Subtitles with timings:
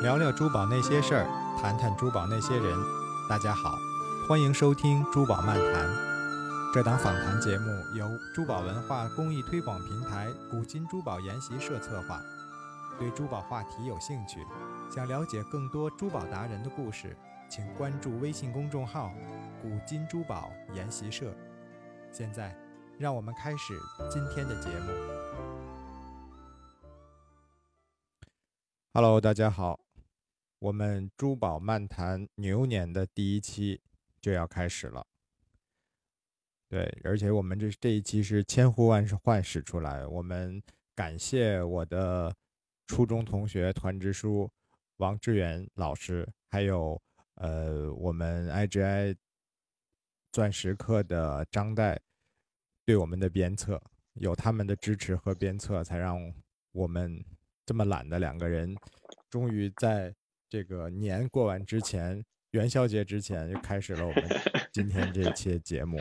[0.00, 1.26] 聊聊珠宝那些事儿，
[1.60, 2.78] 谈谈珠宝那些人。
[3.28, 3.76] 大家好，
[4.28, 5.88] 欢迎收听《珠宝漫谈》。
[6.72, 7.66] 这档访谈节目
[7.96, 12.20] 由珠宝文化公益推广平台古今珠宝研习社策划。
[12.96, 14.46] 对珠宝话题有兴趣，
[14.88, 17.16] 想了解更多珠宝达人的故事，
[17.50, 19.10] 请关注微信公众号
[19.60, 21.34] “古今珠宝研习社”。
[22.14, 22.56] 现在，
[23.00, 23.76] 让我们开始
[24.08, 24.92] 今天的节目。
[28.94, 29.78] Hello，大家好，
[30.58, 33.80] 我们珠宝漫谈牛年的第一期
[34.20, 35.06] 就要开始了。
[36.68, 40.62] 对，而且我们这这一期是千呼万唤始出来，我们
[40.94, 42.34] 感谢我的
[42.86, 44.50] 初中同学团支书
[44.96, 47.00] 王志远老师，还有
[47.34, 49.16] 呃我们 IGI
[50.32, 52.00] 钻石课的张代
[52.84, 53.82] 对我们的鞭策，
[54.14, 56.34] 有他们的支持和鞭策，才让
[56.72, 57.24] 我们。
[57.68, 58.74] 这么懒的两个人，
[59.28, 60.14] 终于在
[60.48, 64.24] 这个年过完之前，元宵节之前就开始了我们
[64.72, 65.98] 今天这期节目。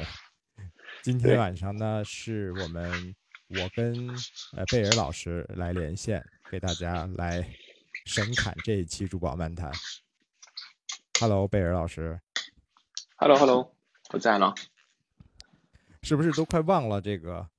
[1.04, 3.14] 今天晚上呢，是我们
[3.50, 4.08] 我跟
[4.56, 7.46] 呃贝尔老师来连线，给大家来
[8.06, 9.70] 神侃这一期珠宝漫谈。
[11.20, 12.20] Hello，贝尔老师。
[13.18, 13.76] Hello，Hello，
[14.12, 14.54] 我在呢。
[16.04, 17.50] 是不是都快忘了这个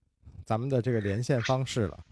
[0.47, 2.07] 咱们的这个连线方式了？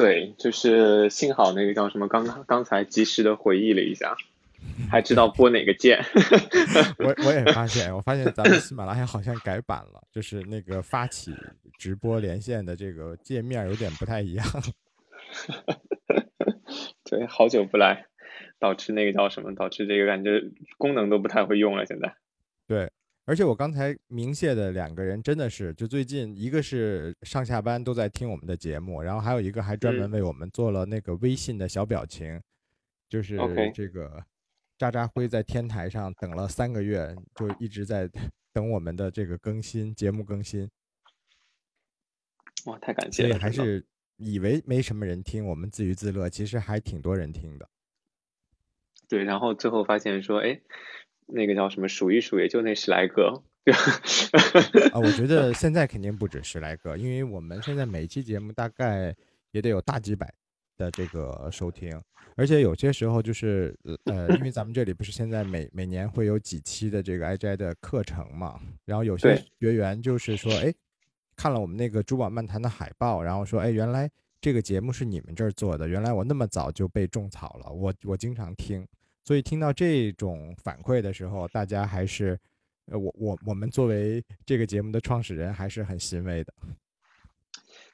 [0.00, 4.16] 对，就是幸好那个叫什么，刚刚刚才及时的回忆了一下，
[4.90, 6.02] 还知道拨哪个键。
[6.98, 11.34] 我我也发现，我发现咱们喜马拉雅好像改版了，就是那个发起
[11.76, 14.46] 直播连线的这个界面有点不太一样。
[17.04, 18.06] 对，好久不来，
[18.58, 20.40] 导致那个叫什么，导致这个感觉
[20.78, 21.84] 功能都不太会用了。
[21.84, 22.14] 现在，
[22.66, 22.90] 对。
[23.26, 32.40] 而且我刚才明谢的两个人真的是，就最近一个是上下班都在听我们的节目，然后还有一个还专门为我们做了那个微信的小表情，
[33.08, 33.38] 就是
[33.72, 34.24] 这个
[34.76, 38.10] 渣渣辉在天台上等了三个月，就一直在
[38.52, 40.68] 等我们的这个更新节目更新。
[42.64, 43.28] 哇，太感谢了！
[43.28, 43.86] 所以还是
[44.16, 47.68] 以为没什么人听，我们自娱自乐，其实还挺多人听的。
[49.08, 50.60] 对，然后最后发现说，哎。
[51.32, 51.88] 那个叫什么？
[51.88, 53.42] 数一数，也就那十来个。
[54.92, 59.14] 啊，我觉得现在肯定不止十来个，因为我们现在每期节目大概
[59.52, 60.32] 也得有大几百
[60.76, 62.00] 的这个收听，
[62.36, 63.76] 而且有些时候就是
[64.06, 70.72] 呃，因为咱们这里不是现在每每年会有几期的这个 IJ 的课程嘛，然后有些学员就是说，哎，
[71.36, 74.10] 看了我们那个珠宝漫谈的海报，然后说，哎，原来
[74.40, 78.84] 这个节目是你们这儿做的，原来我那么早就被种草了，我我经常听。
[79.22, 82.38] 所以听到这种反馈的时候，大家还是，
[82.86, 86.52] 呃，我我我们作为这个节目的创始人还是很欣慰的。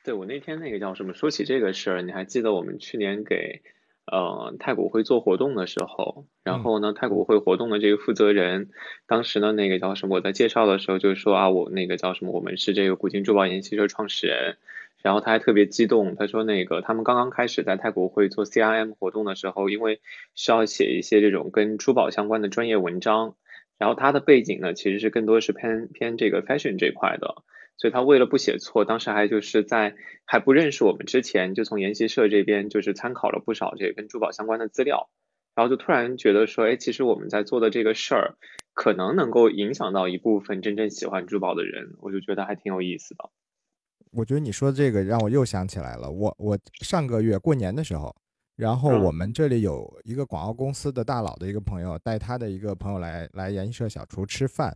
[0.05, 1.13] 对我那天那个叫什么？
[1.13, 3.63] 说起这个事儿，你还记得我们去年给
[4.07, 8.71] 呃太古汇做活动的时候，然后呢，太古汇活动的这个负责人，
[9.07, 10.15] 当时呢那个叫什么？
[10.15, 12.31] 我在介绍的时候就说啊，我那个叫什么？
[12.31, 14.57] 我们是这个古今珠宝研习社创始人。
[15.07, 20.01] 然后他还特别激动，他说那个他们刚刚开始在泰国会做 CRM 活动的时候，因为
[20.35, 23.37] 需要写一些这种跟珠宝相关的专业文章，
[23.79, 27.37] 然后他的背景呢其实是更多是偏偏这个 fashion 这块的，
[27.77, 29.95] 所以他为了不写错，当时还就是在
[30.25, 35.09] 还不认识我们之前，就从研习社这边就是参考了不少这跟珠宝相关的资料，
[35.55, 38.35] 然后就突然觉得说，哎，其实我们在做的这个事儿，
[38.75, 43.31] 可能能够影响到一部分真正喜欢珠宝的人，我就觉得还挺有意思的。
[44.13, 48.15] 我觉得你说的这个让我又想起来了，我我上个月过年的时候，
[48.57, 54.75] 然后我们这里有一个广告公司的大佬的一个朋友带他的一个朋友来来研习社小厨吃饭，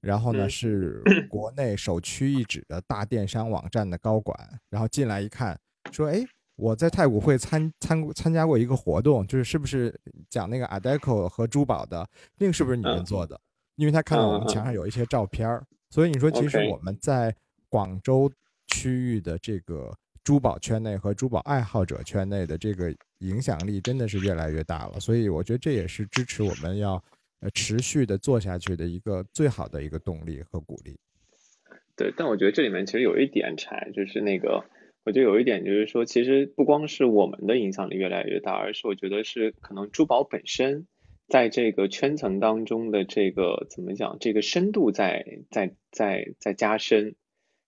[0.00, 4.38] 然后呢是 国内首屈一指的大电商网站的高管，
[4.68, 5.58] 然后进来一看
[5.90, 6.22] 说，哎，
[6.56, 12.06] 我在太古汇参参参加过一个活动，就是是不是讲那个 Adeco 和珠宝的，
[12.36, 13.40] 那个是不是你们做的？
[13.76, 17.34] 因为他看到我们墙上有一些照片儿，所以你说其实我们在
[17.70, 18.30] 广州。
[18.72, 19.92] 区域的这个
[20.24, 27.02] 珠宝圈内和珠宝爱好者圈内的这个影响力真的是越来越大了，所以我觉得这也是支持我们要
[27.40, 30.96] 呃持续的做下去的一个最好的一个动力和鼓励。
[31.96, 34.64] 对，但我觉得这里面其实有一点柴，就是那个
[35.04, 40.86] 我觉得有一点就是说，其实不光是我们的影响力越来越大，而是我觉得是可能珠宝本身
[41.28, 47.16] 在这个圈层当中的这个怎么讲，这个深度在在在在加深。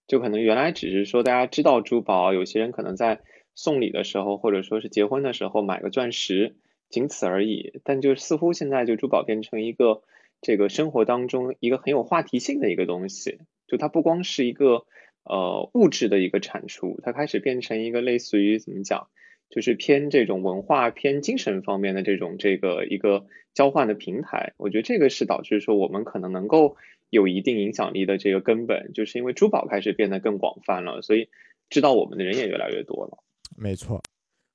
[0.06, 3.20] 就可能原来只是说大家知道珠宝，有些人可能在
[3.54, 6.56] 送礼的时候，或者说是结婚的时候买个钻石，
[6.90, 7.80] 仅此而已。
[7.84, 10.02] 但就似乎现在就珠宝变成一个
[10.40, 13.38] 这个生活当中一个很有话题性的一个东西。
[13.66, 14.84] 就它不光是一个
[15.24, 19.08] 呃物质的一个产出，它开始变成一个类似于怎么讲，
[19.48, 23.24] 就是偏这种文化、偏精神方面的这种这个一个
[23.54, 24.52] 交换的平台。
[24.58, 26.76] 我觉得这个是导致说我们可能能够
[27.14, 31.28] 有一定影响力的这个根本，就是因为珠宝开始变得更广泛了，所以
[31.70, 33.22] 知道我们的人也越来越多了。
[33.56, 34.02] 没错，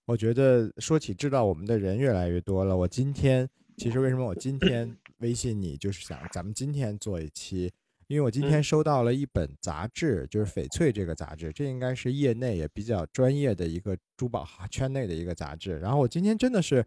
[0.05, 7.71] 我觉得说起知道我们的人越来越多了，我今天其实为什么我今天 微信你就是想咱们今天做一期。
[8.07, 15.77] 因为我今天收到了一本杂志，就是翡翠这个杂志，这应该是业内也比较专业的一个珠宝圈内的一个杂志。
[15.77, 16.83] 然后我今天真的是，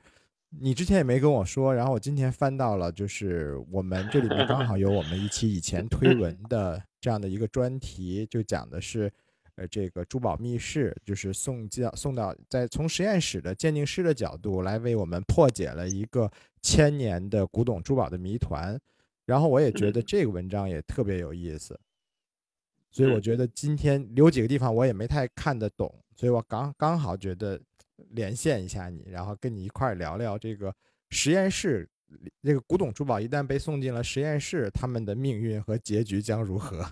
[0.60, 9.10] 你之前也没跟我说，然后我今天翻到了，就是我们这里面刚好有我们一期以前推文的这样的一个专题，就讲的是，
[9.56, 18.78] 呃，这个珠宝密室，就是送教送到在从实验室的鉴定师的角度来为我们破解了一个千年的古董珠宝的谜团。
[19.24, 21.78] 然后我也觉得这个文章也特别有意思，
[22.90, 27.58] 所以我觉得今天有几个地方我也没太看得懂，所以我刚刚好觉得
[28.10, 30.74] 连线一下你，然后跟你一块聊聊这个
[31.10, 31.88] 实验室，
[32.42, 36.84] 这个古董珠宝一旦被送进了实验室，他们的命运和结局将如何？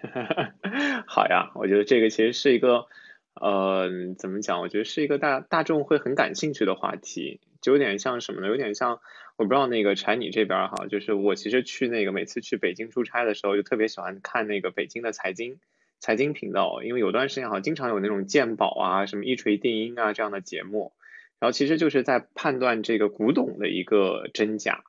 [1.06, 2.86] 好呀，我觉得这个其实是一个，
[3.34, 3.88] 呃，
[4.18, 4.60] 怎么讲？
[4.60, 8.48] 我觉得是一个大大众会很感兴趣的话题，就有点像什么呢？
[8.48, 9.00] 有点像。
[9.38, 15.60] 我不知道那个柴你这边哈，就是我其实去那个每次去北京出差的时候，就特别喜欢看那个北京的财经
[16.00, 20.92] 财经频道，因为有段时间好像经常有那种鉴宝啊、什么一锤定音啊这样的节目，
[21.40, 24.84] 然后其实就是在判断这个古董的一个真假。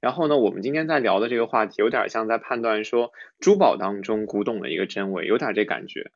[0.00, 6.10] 然后呢，我们今天在聊的这个话题，有点像在判断说珠宝当中古董的一个真伪，有点这感觉。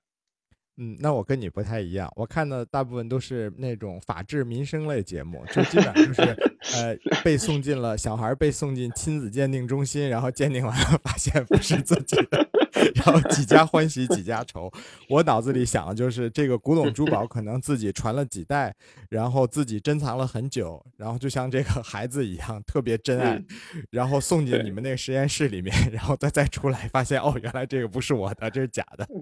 [0.79, 6.23] 嗯，那我跟你不太一样，我看的大部分都是那种法制民生类节目，就基本上就是
[6.77, 6.95] 呃
[7.25, 12.47] 被送进了小孩被送进亲子鉴定中心，然后鉴定完了发现不是自己的，
[12.95, 14.71] 然后几家欢喜几家愁。
[15.09, 18.75] 我脑子里想的就是这个古董珠宝可能自己传了几代，
[19.09, 23.43] 然后自己珍藏了很久，然后就像这个孩子一样特别珍爱，
[23.91, 29.09] 然后送进你们那个实验室里面，然后再再出来发现哦，原来这个不是我的，这是假的。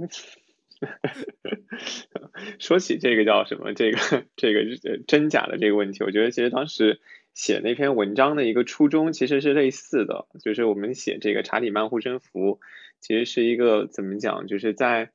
[2.58, 4.64] 说起这个叫什么，这个这个
[5.06, 7.00] 真假的这个问题，我觉得其实当时
[7.32, 12.60] 写那篇文章的一个初衷其实是类似的，就是我们写这个查理曼护身符，
[13.00, 15.10] 其实是一个怎么讲，就是在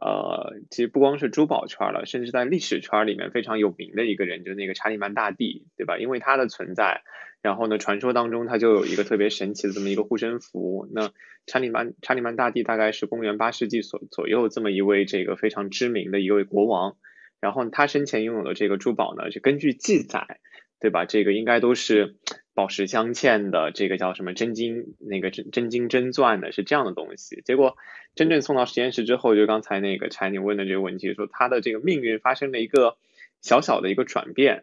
[0.00, 5.98] 呃，其实不光是珠宝圈了，甚至在历史圈里面非常有名的一个人，就是那个查理曼大帝，对吧？
[5.98, 7.02] 因为他的存在。
[7.42, 10.88] 然后呢，传说当中他就有一个特别神奇的这么一个护身符。
[10.94, 11.10] 那
[11.46, 16.96] 查理曼查理曼大帝大概是公元八世纪左左右这么一位这个非常知名的一位国王。
[17.40, 20.38] 然后他生前拥有的这个珠宝呢，就根据记载，
[20.78, 21.04] 对吧？
[21.04, 22.14] 这个应该都是
[22.54, 27.42] 宝石镶嵌的，这个叫什么真金那个真真金真钻的，是这样的东西。
[27.44, 27.76] 结果
[28.14, 32.96] 真正送到实验室之后，就刚才那个柴宁问的这个问题，说他的这个命运发生了一个
[33.40, 34.62] 小小的一个转变。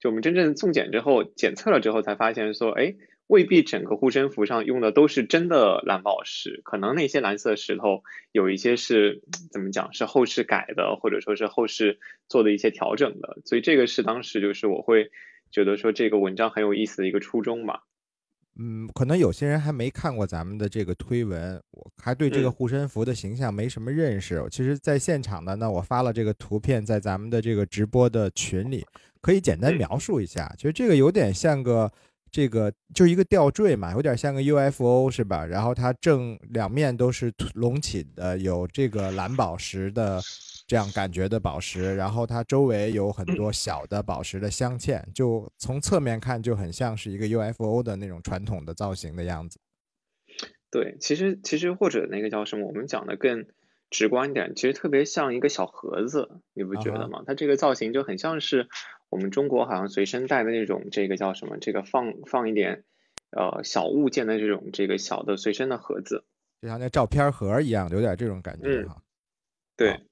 [0.00, 2.94] 就我们真正送检之后，检测了之后才发现说，哎，
[3.26, 8.02] 未必整个护身符上用的都是真的蓝宝石，可能那些蓝色石头
[8.32, 11.98] 有一些是怎么讲，是后世改的，或者说是后世
[12.28, 13.38] 做的一些调整的。
[13.44, 15.10] 所以这个是当时就是我会
[15.50, 17.82] 觉得说这个文章很有意思的一个初衷吧。
[18.58, 24.44] 嗯，可能有些人还没看过咱们的这个推文，我还对这个护身符的形象没什么认识。
[24.50, 28.84] 其实，在现场的呢，我发了这个图片在咱们的这个直播的群里。
[29.20, 31.90] 可以简单描述一下，其实这个有点像个
[32.30, 35.44] 这个，就是一个吊坠嘛，有点像个 UFO 是吧？
[35.44, 40.22] 然后它正两面都是隆起的，有这个蓝宝石的
[40.68, 49.58] 这样感觉的宝石，然后它周围有很多 小的宝石的镶嵌，就从侧面看就很像是一个 UFO 的那种传统的造型的样子。
[50.70, 53.46] 对，其实其实或者那个叫什么，我们讲的更
[53.90, 57.24] 直观一点，其实特别像一个小盒子，你不觉得吗？
[57.26, 58.68] 它这个造型就很像是。
[59.10, 61.56] 我们中国好像随身带的那种，这个叫什么？
[61.56, 62.84] 这个放放一点
[63.30, 66.26] 呃小物件的这种这个小的随身的盒子，
[66.60, 69.00] 就像那照片盒一样，有点这种感觉哈。
[69.78, 70.02] 对，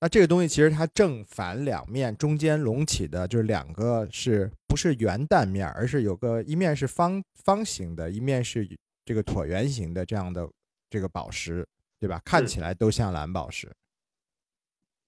[0.00, 8.68] 那这个东西其实它正反两面中间隆起的，就是两个是不是圆蛋面，而是有个一面是方方形的，一面是
[9.04, 10.48] 这个椭圆形的这样的
[10.90, 11.66] 这个宝石，
[11.98, 12.20] 对吧？
[12.24, 13.70] 看起来都像蓝宝石。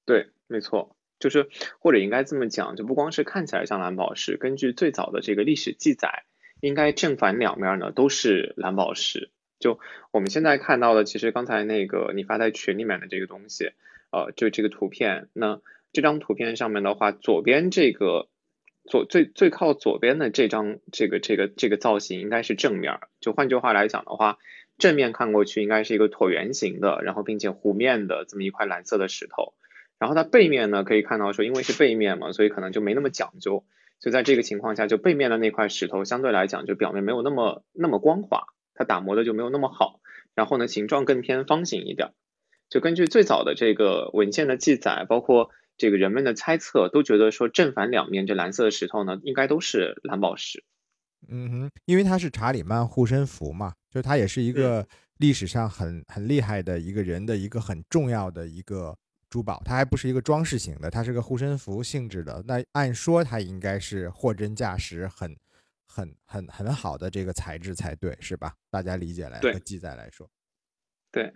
[0.06, 0.96] 对，没错。
[1.18, 1.48] 就是，
[1.80, 6.22] 或者应该这么讲，就不光是看起来像蓝宝石，根据最早的这个历史记载，
[6.60, 9.30] 应该正反两面呢都是蓝宝石。
[9.58, 9.80] 就
[10.12, 13.72] 我们现在看到的，其实刚才那个你发在群里面的这个东西，
[14.10, 15.60] 呃，就这个图片，那
[15.92, 18.28] 这张图片上面的话，左边这个
[18.84, 24.38] 左最最靠左边的这张这个这个这个造型应该是正面，就换句话来讲的话，
[24.78, 29.54] 正面看过去应该是一个椭圆形的，然后并且弧面的这么一块蓝色的石头。
[29.98, 33.64] 然后它背面呢可以看到说，因为是背面嘛，所以可能就没那么讲究。
[34.00, 40.00] 就在这个情况下，就背面的那块石头相对来讲就表面没有那么那么光滑，它打磨的就没有那么好。
[40.36, 42.12] 然后呢，形状更偏方形一点。
[42.68, 50.64] 就根据最早的这个文献的记载，包括这个人们的猜测，都觉得说正反两面这蓝色的石头呢，应该都是蓝宝石。
[51.28, 58.96] 嗯哼，因为它是查理曼护身符嘛，就它也是一个历史上很很厉害的一个人的一个很重要的一个
[59.28, 62.42] 珠宝，它还不是一个装饰型的，它是个护身符性质的。
[62.46, 65.36] 那按说它应该是货真价实、很
[65.86, 68.54] 很很很好的这个材质才对，是吧？
[68.70, 70.30] 大家理解来和记载来说，
[71.10, 71.32] 对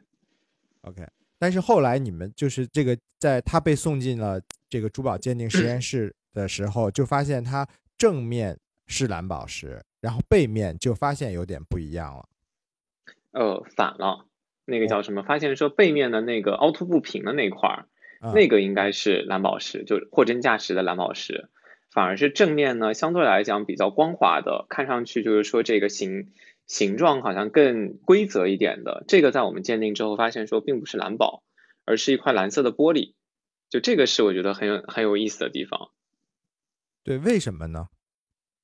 [0.83, 1.05] ，OK。
[1.43, 7.67] 但是后来你们就是这个，在他被送进了这个珠宝鉴定实验室的时候，就发现它
[7.99, 8.57] 正面。
[8.89, 12.29] 是蓝宝石，然后背面就发现有点不一样了。
[13.31, 14.27] 呃，反了，
[14.67, 15.23] 那个叫什么？
[15.23, 17.87] 发现说背面的那个凹凸不平的那块儿，
[18.35, 21.49] 那个应该是蓝宝石，就货真价实的蓝宝石。
[21.91, 26.33] 反而是正面呢，相对来讲比较光滑的，看上去就是说这个形
[26.73, 29.05] 形状好像更规则一点的。
[29.07, 31.43] 这个在我们鉴定之后发现说，并不是蓝宝，
[31.85, 33.13] 而是一块蓝色的玻璃。
[33.69, 35.91] 就这个是我觉得很有很有意思的地方。
[37.05, 37.89] 对，为什么呢？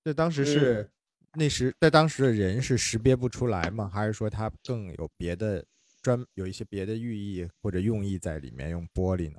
[0.03, 0.89] 这当时是
[1.35, 3.91] 那时在当时的人是识别不出来吗？
[3.93, 5.63] 还是说它更有别的
[6.01, 8.71] 专有一些别的寓意或者用意在里面？
[8.71, 9.39] 用玻璃呢？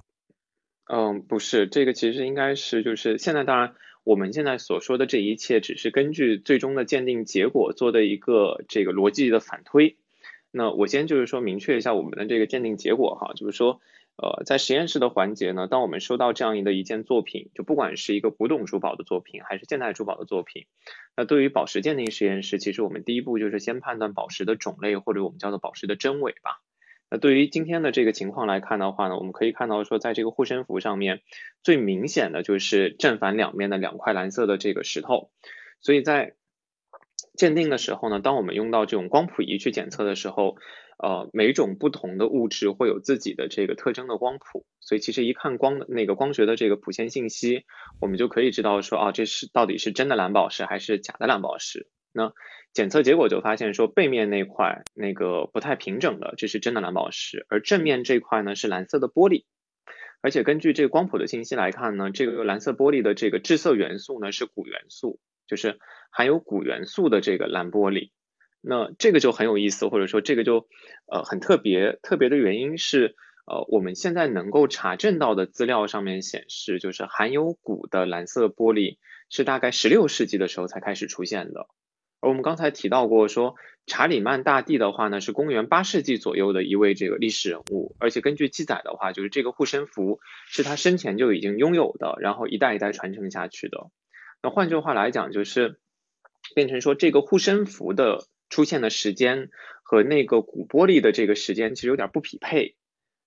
[0.86, 3.74] 嗯，不是，这个其实应该是就是现在，当然
[4.10, 9.98] 我们现在所说的这一切只是根据最终的鉴定结果做的一个这个逻辑的反推。
[10.50, 13.80] 那我先就是说明确一下我们的这个鉴定结果哈，就是说。
[14.22, 20.66] 呃，在实验室的环节呢，当我们收到这样的一件作品，就不管是一个古董珠宝的作品，还是现代珠宝的作品，
[21.16, 26.60] 那对于宝石鉴定实验室，其实我们第一步就是先判断宝石的种类，或者我们叫做宝石的真伪吧。
[27.10, 31.22] 那对于今天的这个情况来看的话呢，我们可以看到说，在这个护身符上面，
[31.64, 35.32] 最明显的就是正反两面的两块蓝色的这个石头，
[35.82, 36.36] 所以在
[37.36, 40.58] 鉴定的时候呢，当我们用到这种光谱仪去检测的时候。
[41.02, 47.64] 呃，每种不同的物质会有自己的这个特征的光谱，所以其实一看光的那个光学的这个谱线信息，
[48.02, 51.88] 我们就可以知道说，啊，这是到底是真的蓝宝石还是假的蓝宝石？
[52.12, 52.34] 那
[52.74, 59.46] 检测结果就发现说，背面那块那个不太平整的，这是真的蓝宝石，而正面这块呢是蓝色的玻璃，
[60.22, 65.80] 而且根据这个光谱的信息来看呢，这个蓝色玻璃的这个致色元素呢是钴元素，就是
[66.12, 68.12] 含有钴元素的这个蓝玻璃。
[68.62, 70.68] 那这个就很有意思，或者说这个就
[71.12, 78.98] 呃很特别，特别的原因是呃我们现在能够查证到的资料上面显示，就是含有钴的蓝色玻璃
[79.30, 81.68] 是大概十六世纪的时候才开始出现的。
[82.20, 93.90] 而我们刚才提到过说查理曼大帝的话呢，是公元八世纪左右的一位这个历史人物，而且根据记载的话，就是这个护身符是他生前就已经拥有的，然后一代一代传承下去的。
[94.42, 95.80] 那换句话来讲，就是
[96.56, 98.26] 变成说这个护身符的。
[98.52, 99.52] 出现的时间
[99.84, 102.76] 和那个古玻璃的这个时间其实有点不匹配。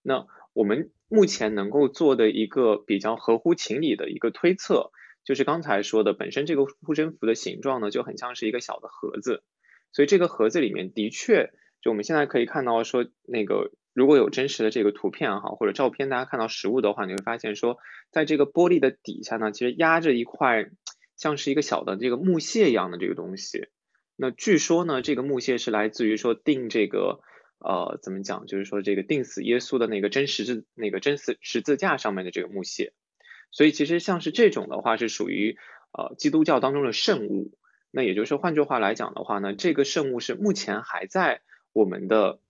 [0.03, 4.91] 那我们目前能够做的一个比较合乎情理的一个推测，
[5.25, 9.43] 就是刚才说的，本身这个护身符的形状呢就很像是一个小的盒子，
[9.93, 17.79] 所以这个盒子里面的确，就我们现在可以看到说，那个如果有真实的这个图片哈或者照片，大家看到实物的话，你会发现说，
[18.11, 20.71] 在这个玻璃的底下呢，其实压着一块
[21.17, 23.69] 像是一个小的这个木屑一样的这个东西。
[24.17, 27.21] 那据说呢，这个木屑是来自于说钉这个
[27.59, 32.93] 呃怎么讲，就是说这个钉死耶稣的那个真十字那个真死十字架上面的这个木屑，
[33.53, 35.57] 所以其实像是这种的话是属于
[35.93, 37.53] 呃基督教当中的圣物。
[37.93, 41.43] 那也就是换句话来讲的话呢，这个圣物是目前还在
[41.73, 42.41] 我们的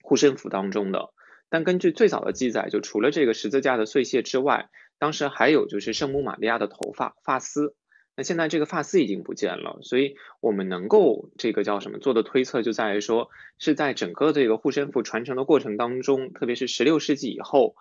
[0.00, 1.10] 护身符当中的。
[1.50, 7.74] 但根据最早的记载，就除了这个十字架的碎屑之外，当时还有就是圣母玛利亚的头发发丝。
[8.14, 17.76] 那现在这个发丝已经不见了，所以我们能够这个叫什么做的推测就在于说，是在整个这个护身符传承的过程当中，特别是十六世纪以后，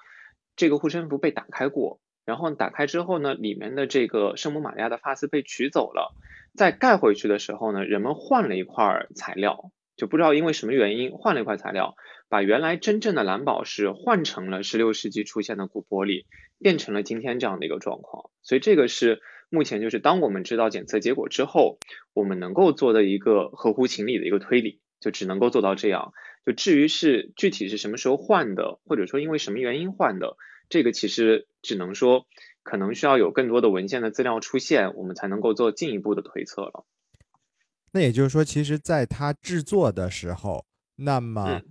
[0.56, 6.14] 这个护身符被打开过，然后打开之后呢，里面的这个圣母玛利亚的发丝被取走了，
[6.54, 11.96] 再盖回去的时候呢，人们换了一块材料，就不知道因为什么原因换了一块材料，
[12.30, 16.26] 把原来真正的蓝宝石换成了十六世纪出现的古玻璃，
[16.60, 19.22] 变成了今天这样的一个状况，所以这个是。
[19.50, 21.80] 目前就是当我们知道检测结果之后，
[22.14, 26.12] 我们能够做的一个合乎情理的一个推理，就只能够做到这样。
[26.46, 30.36] 就至于是具体是什么时候换的，或者说因为什么原因换的，
[30.70, 32.26] 这个其实只能说
[32.64, 36.86] 可能需要有更多的文献的资料出现，我们才能够做进一步的推测了。
[37.92, 40.66] 那也就是说，其实在它制作的时候，
[40.98, 41.62] 那么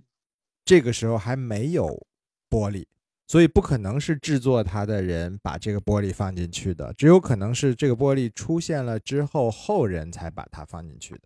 [0.65, 2.07] 这个时候还没有
[2.49, 2.85] 玻璃，
[3.27, 11.21] 所以不可能是制作它的人把这个玻璃放进去的，只有可能是这个玻璃出现了之后，后人才把它放进去的。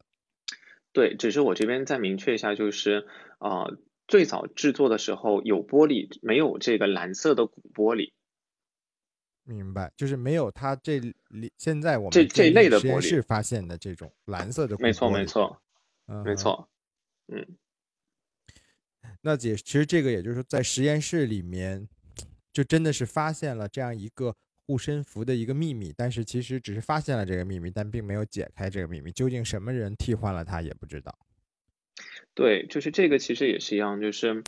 [0.91, 3.07] 对，只是我这边再明确一下，就是
[3.39, 3.67] 啊，
[4.11, 8.11] 最早制作的时候有玻璃，没有这个蓝色的鼓玻璃。
[9.43, 11.15] 明白，就是没有它这里
[11.57, 14.87] 现在我们这这一类的实验室发现的这种蓝色的鼓玻璃。
[14.87, 15.61] 没错，没错，
[16.07, 16.69] 嗯，没错，
[17.27, 17.57] 嗯。
[19.21, 21.87] 那姐，其实这个也就是说，在实验室里面，
[22.51, 24.35] 就真的是发现了这样一个
[24.67, 29.09] 护身符的一个秘密，但是其实只是发现了这个秘密，但并没有解开这个秘密。
[29.13, 31.17] 究竟什么人替换了它，也不知道。
[32.33, 34.43] 对，就是这个，其实也是一样，就是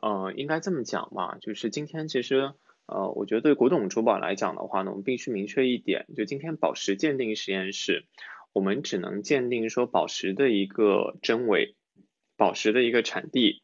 [0.00, 2.52] 呃，应该这么讲吧，就是今天其实
[2.86, 8.04] 呃，我觉得对古董珠宝来讲的话呢，我们必须明确一点，就今天宝石鉴定实验室，
[8.52, 11.74] 我们只能鉴定说宝石的一个真伪，
[12.36, 13.62] 宝石的一个产地。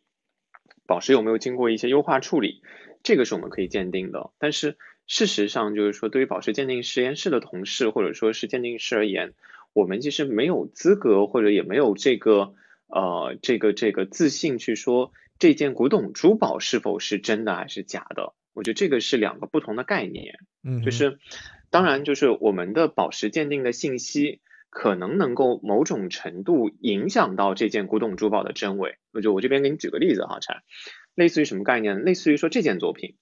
[0.87, 2.63] 宝石有没有经过一些优化处理，
[3.05, 4.31] 这个是我们可以鉴定的。
[4.39, 9.35] 但是事实上，就是说对于宝石鉴定实验室的同事或者说是鉴定师而言，
[9.73, 12.55] 我们其实没有资格或者也没有这个
[12.91, 18.35] 呃这个这个自信去说这件古董珠宝是否是真的还是假的。
[18.53, 20.35] 我觉得这个是两个不同的概念。
[20.63, 21.19] 嗯，就是
[21.71, 24.41] 当然就是我们的宝石鉴定的信息。
[24.73, 28.99] 可能能够某种程度影响到这件古董珠宝的真伪。
[29.13, 30.63] 我就我这边给你举个例子哈，柴，
[31.17, 32.05] 类似于什么概念？
[32.05, 33.17] 类似于说这件作品，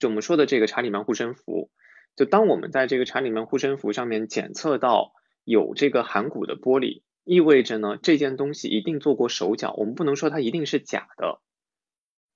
[0.00, 1.70] 就我们说的这个查理曼护身符，
[2.16, 5.12] 就当我们在这个查理曼护身符上面检测到
[5.44, 11.40] 有这个含钴的玻璃，意味着呢这件东西一定做过手脚，我们不能说它一定是假的。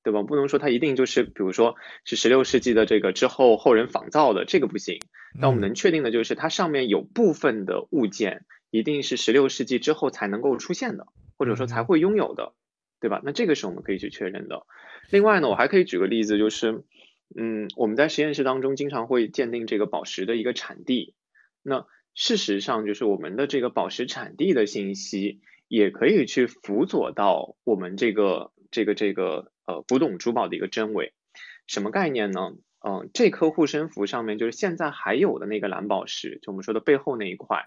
[0.04, 0.22] 对吧？
[0.22, 5.00] 不能说它一定就是，比如说是十六世纪的这个之后后人仿造的，这个不行。
[5.40, 11.06] 但我们能确定的就是，它上面有部分的物件一定是十六世纪之后才能够出现的，
[11.38, 12.52] 或者说才会拥有的，
[13.00, 13.22] 对吧？
[13.24, 14.66] 那这个是我们可以去确认的。
[15.08, 16.84] 另外呢，我还可以举个例子，就是，
[17.34, 21.14] 嗯，我们在实验室当中经常会鉴定这个宝石的一个产地。
[21.62, 29.50] 那事实上，就是我们的这个宝石产地的信息也可以去辅佐到我们这个这个这个。
[29.66, 31.14] 呃，古董珠宝的一个真伪，
[31.66, 32.52] 什么概念呢？
[32.86, 37.62] 嗯，这颗护身符上面就是现在还有的那个蓝宝石，就我们说的背后那一块，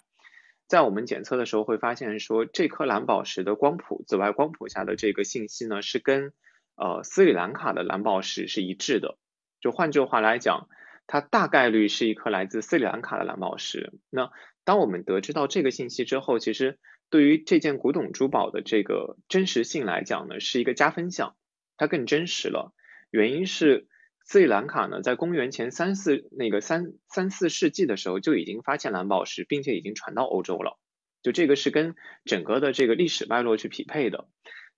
[0.68, 6.34] 在我们检测的时候会发现说，这颗蓝宝石的光谱，紫外光谱下的这个信息呢，是跟
[6.76, 9.18] 呃斯里兰卡的蓝宝石是一致的。
[9.60, 10.70] 就换句话来讲，
[11.08, 13.94] 它大概率是一颗来自斯里兰卡的蓝宝石。
[14.10, 14.30] 那
[14.66, 16.78] 当我们得知到这个信息之后，其实
[17.10, 21.36] 对于这件古董珠宝的这个真实性来讲呢，是一个加分项。
[21.78, 22.74] 它更真实了，
[23.12, 23.88] 原因是
[24.26, 30.80] 斯里兰卡呢，在公元前三四那个三三四世纪的时候就已经发现蓝宝石，并且已经传到欧洲了。
[31.22, 34.28] 就这个是跟整个的这个历史脉络去匹配的。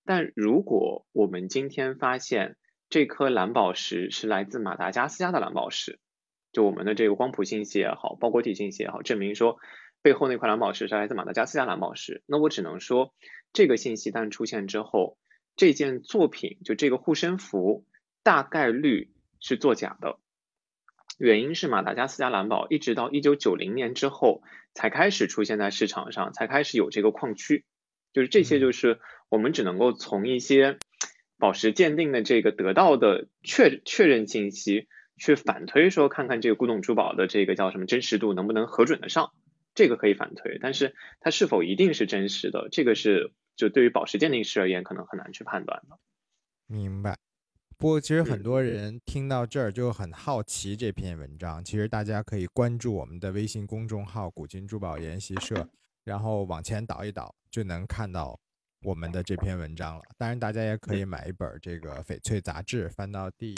[0.04, 2.56] 但如果我们今天发现
[2.88, 5.98] 这颗蓝宝石是来自马达加斯加的蓝宝石，
[6.52, 9.58] 就我们的这个光谱信息也好，包裹体信息也好，证明说
[10.02, 13.14] 背后那块蓝宝石是来自马达加斯加蓝宝石，那我只能说
[13.52, 15.18] 这个信息旦出现之后。
[15.56, 17.84] 这件作品就这个护身符
[18.22, 19.10] 大概率
[19.40, 20.18] 是作假的，
[21.18, 27.66] 原因是马达加斯加蓝宝一直到一九九零年之后才开始出现在市场上，才开始有这个矿区，
[28.14, 30.78] 就是这些就是我们只能够从一些
[31.36, 34.88] 宝石鉴定的这个得到的确确认信息
[35.20, 39.32] 去反推说，看看这个古董珠宝的这个叫什么真实度能不能核准得上，
[39.76, 43.32] 这个可以反推，但是它是否一定是真实的，这个是。
[43.56, 45.98] 就对于宝石鉴定师而言，可能很难去判断的。
[46.66, 47.14] 明白。
[47.76, 51.62] 不过，其实很多人听到这儿就很好奇这篇文章。
[51.62, 55.68] 其实大家可以关注我们的微信公众号“古今珠宝研习社”，
[56.04, 58.40] 然后往前倒一倒，就能看到
[58.82, 60.02] 我们的这篇文章了。
[60.16, 63.54] 当然，大家也可以买一本这个翡翠杂志，翻到第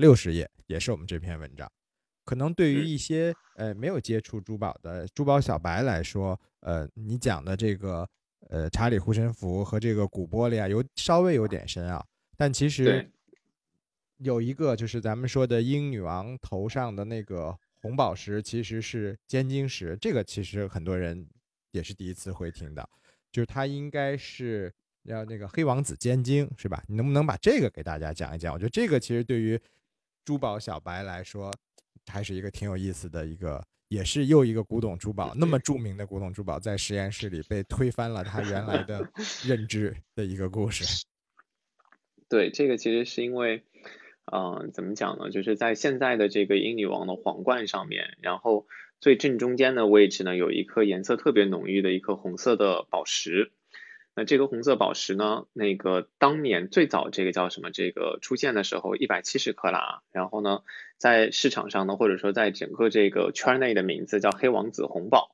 [0.00, 1.70] 六十页，也是我们这篇文章。
[2.24, 8.08] 可能对于一些呃没有接触珠宝的珠宝小白来说，呃，你讲的这个。
[8.48, 12.04] 呃，查理护身符和这个古玻璃啊，有稍微有点深啊，
[12.36, 13.08] 但其实
[14.16, 19.96] 有一个就是咱们说的英女王头上的那个红宝石，其实是尖晶石。
[20.00, 21.24] 这个其实很多人
[21.70, 22.88] 也是第一次会听到，
[23.30, 26.82] 就是它应该是要那个黑王子尖晶，是吧？
[26.88, 28.52] 你能不能把这个给大家讲一讲？
[28.52, 29.60] 我觉得这个其实对于
[30.24, 31.52] 珠宝小白来说，
[32.06, 33.62] 还是一个挺有意思的一个。
[33.88, 39.04] 也是又一个古董珠宝，那么著名的古董珠宝，在实验室里被推翻了他原来的
[39.44, 41.04] 认知的一个故事。
[42.30, 43.64] 对，这个其实是因为，
[44.30, 45.30] 嗯，怎么讲呢？
[45.30, 48.68] 就是在现在的这个英女王的皇冠上面，然后
[49.00, 53.50] 最正中间的位置呢，有一颗颜色特别浓郁的一颗红色的宝石。
[54.14, 57.70] 那这个红色宝石呢，那个当年最早这个叫什么？
[57.70, 60.62] 这个出现的时候一百七十克拉，然后呢，
[60.98, 65.30] 在市场上呢，或者说在整个这个圈内的名字叫黑王子红宝，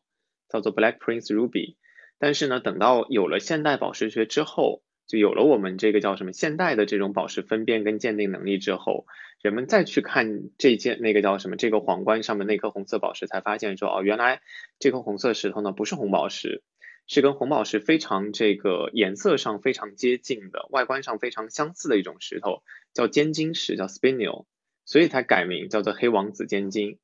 [0.48, 1.76] 叫做 Black Prince Ruby。
[2.18, 9.06] 但是呢，等到有了现代宝石学之后，就有了我们这个叫什么现代的这种宝石分辨跟鉴定能力之后，
[9.40, 14.42] 人们再去看这件那个叫什么这个皇冠上面那颗红色宝石，才发现说哦，原来
[14.78, 16.62] 这颗红色石头呢不是红宝石。
[17.06, 24.46] 是跟红宝石非常这个颜色上非常接近的，外观上非常相似的一种石头，叫尖晶石，叫 spinel，
[24.84, 26.98] 所以才改名叫做黑王子尖晶。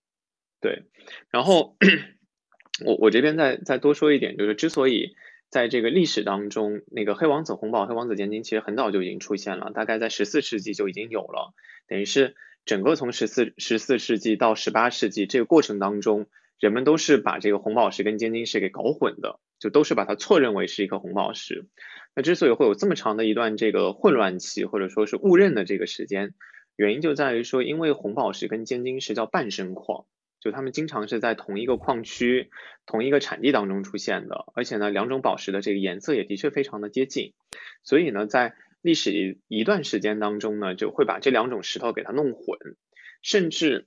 [0.61, 0.85] 对，
[1.31, 1.77] 然后
[2.85, 5.15] 我我这边再再多说一点，就是之所以
[5.49, 11.53] 在这个历史当中，那个黑王子红宝、黑王子尖晶其实很早就已经出现了，大概在十四世纪就已经有了，
[11.87, 12.35] 等于是
[12.65, 16.27] 整个从十四十四世纪到十八世纪这个过程当中，
[16.63, 19.39] 人们都是把这个红宝石跟尖晶石给搞混的。
[19.59, 21.69] 就都是把它错认为是一颗红宝石。
[22.17, 26.35] 那之所以会有这么长的一段这个混乱期，或者说是误认的这个时间，
[26.75, 30.07] 原因就在于说，因为红宝石跟尖晶石叫半生矿，
[30.41, 32.51] 就它们经常是在同一个矿区、
[32.87, 37.33] 同一个产地当中出现的，而且呢，两种宝石的这个颜色也的确非常的接近，
[37.85, 42.59] 所以呢，在历史一段时间当中呢，就会把这两种石头给它弄混，
[43.23, 43.87] 甚至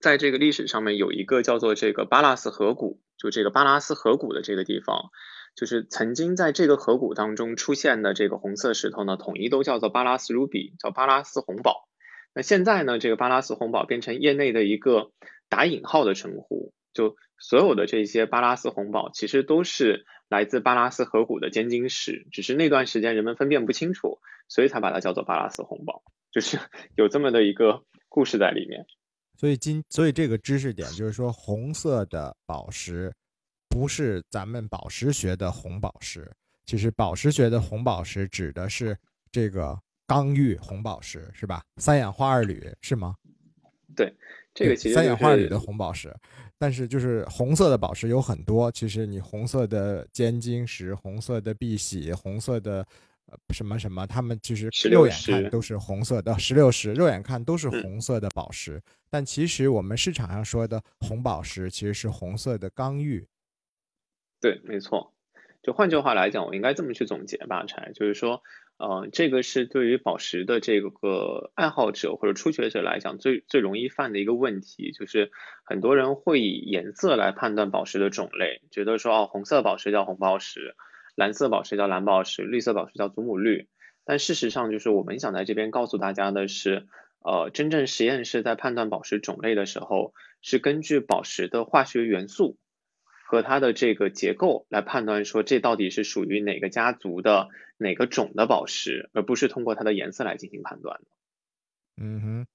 [0.00, 3.00] 在这个历史上面有一个叫做这个巴拉斯河谷。
[3.16, 5.10] 就这个巴拉斯河谷的这个地方，
[5.54, 11.88] 就是曾经在这个河谷当中出现的这个红色石头呢，统一都叫做巴拉斯 ruby，叫巴拉斯红宝。
[12.34, 15.12] 那现在呢，这个巴拉斯红宝变成业内的一个
[15.48, 26.58] 打引号的称呼，就所有的这些巴拉斯红宝其实都是来自巴拉斯河谷的尖晶石，只是那段时间人们分辨不清楚，所以才把它叫做巴拉斯红宝，就是
[26.96, 28.84] 有这么的一个故事在里面。
[29.36, 33.12] 所以今所以这个知识点就是说，红色的宝石
[33.68, 36.30] 不是咱们宝石学的红宝石，
[36.64, 38.96] 其实宝石学的红宝石指的是
[39.32, 41.62] 这个刚玉红宝石，是吧？
[41.78, 43.14] 三氧化二铝是吗？
[43.96, 44.14] 对，
[44.54, 46.14] 这个其实三氧化二铝的红宝石，
[46.58, 52.86] 但是就是红色的宝石有很多，其实你红色的尖晶石、红色的碧玺、红色的。
[53.34, 63.26] 呃，什么什么，他们其实肉眼看都是红色的石榴石，肉眼看都是红色的宝石，但其实我们市场上说的红宝石其实是红色的刚玉。
[64.40, 65.12] 对，没错。
[65.62, 68.42] 就换句话来讲，我应该这么去总结吧，柴，就是说，
[68.76, 75.32] 呃，这个是对于宝石的这个爱好者或者初学者来讲最最容易犯的一个问题，就是
[75.64, 80.76] 很多人会以颜色来判断宝石的种类，觉得说哦，红色宝石叫红宝石。
[81.14, 83.68] 蓝色宝石叫蓝宝石，绿色宝石叫祖母绿。
[84.04, 86.86] 但事实上，就是我们想在这边告诉大家的是，
[87.20, 92.58] 呃，真正实验室在判断宝石种类的时候，是根据宝石的化学元素
[93.26, 97.48] 和它的这个结构来判断，说这到底是属于哪个家族的
[97.78, 101.06] 哪个种的宝石，而不是通过它的颜色来进行判断的。
[102.02, 102.46] 嗯哼，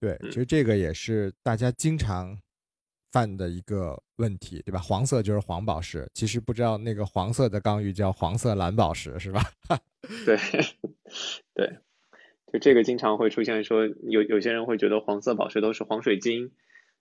[0.00, 2.36] 对，其实这个也是大家经常。
[3.14, 4.80] 犯的一个问题，对吧？
[4.80, 9.40] 黄色就是黄宝石，其实不知道那个黄色的刚玉叫黄色蓝宝石，是吧？
[10.26, 10.36] 对，
[11.54, 11.78] 对，
[12.52, 16.50] 就这个经常会出现，说有有些人会觉得黄色宝石都是黄水晶，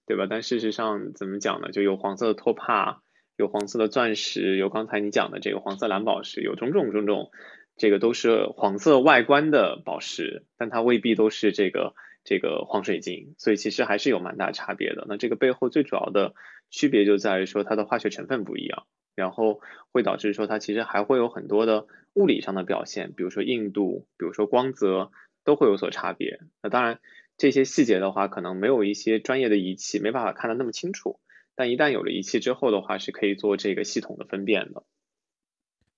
[0.05, 0.27] 对吧？
[0.29, 1.71] 但事实上怎么讲呢？
[1.71, 3.01] 就有黄色的托帕，
[3.35, 7.31] 有黄色的钻石，有刚才你讲的这个黄色蓝宝石，有种种种种，
[7.75, 11.95] 这个都是黄色外观的宝石，但它未必都是这个。
[12.23, 15.05] 这个黄水晶，所以其实还是有蛮大差别的。
[15.07, 16.33] 那这个背后最主要的
[16.69, 25.11] 区别就在于说它的化学成分不一样，然后会导致说它其实还会有很多的物理上的表现，比如说硬度，比如说光泽
[25.43, 26.39] 都会有所差别。
[26.61, 26.99] 那当然
[27.37, 31.19] 这些细节的话，可能没有一些专业的仪器没办法看得那么清楚，
[31.55, 34.83] 但一旦有了仪器之后的话，是可以做这个系统的分辨的。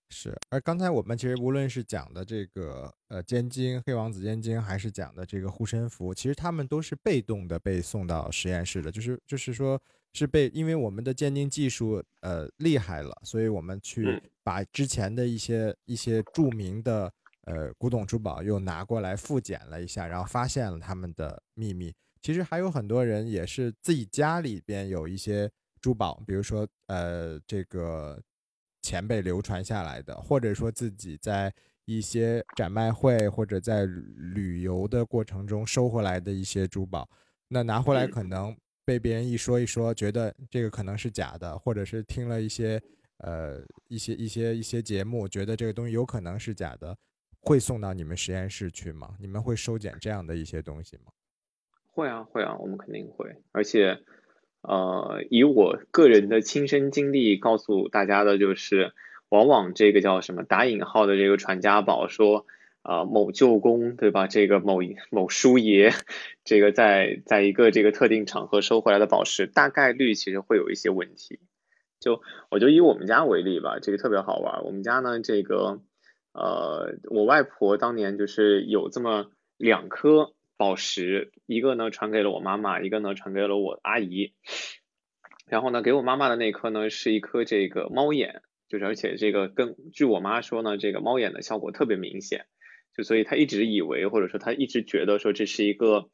[0.10, 9.82] 是，而刚才我们其实无论是讲的这个呃尖晶黑王子尖晶，还是讲的这个护身符，其实他们都是被动的被送到实验室的，就是就是说
[10.14, 17.12] 是被，因为我们的鉴定技术呃厉害了，所以我们去把之前的一些一些著名的
[17.46, 21.92] 呃古董珠宝又拿过来复检了一下，然后发现了他们的秘密。
[22.22, 28.22] 其实还有很多人也是自己家里边有一些珠宝，比如说呃这个。
[28.86, 31.52] 前辈流传下来的，或者说自己在
[31.86, 37.10] 一些展卖会或者在旅游的过程中收回来的一些珠宝，
[37.48, 42.80] 那拿回来可能被别人一说一说，觉得这个可能是假的，或者是听了一些
[43.18, 46.96] 呃一些一些一些节目，觉得这个东西有可能是假的，
[47.42, 49.16] 会送到你们实验室去吗？
[49.20, 51.12] 你们会收捡这样的一些东西吗？
[51.92, 54.00] 会啊，会啊，我们肯定会，而且。
[54.68, 58.94] 呃，以我个人的亲身经历告诉大家的就是，
[59.30, 62.48] 往往这个叫什么打引号的这个传家宝，说
[62.82, 64.28] 啊某舅公对吧？
[64.28, 64.80] 这个某
[65.12, 65.94] 某叔爷，
[66.44, 71.40] 这个在在一个这个特定场合收回来的宝石，大概率其实会有一些问题。
[72.00, 74.64] 就我就以我们家为例吧，这个特别好玩。
[74.64, 75.80] 我们家呢，这个
[76.34, 84.34] 呃，我外婆当年就是有这么两颗宝石，一个呢传给了我妈妈，一个呢传给了我阿姨。
[85.48, 92.46] 然后呢，给我妈妈的那颗呢是一颗这个猫眼，就是而且这个跟据我妈说呢，这个猫眼的效果特别明显，
[92.96, 96.10] 就所以她一直以为或者说她一直觉得说这是一个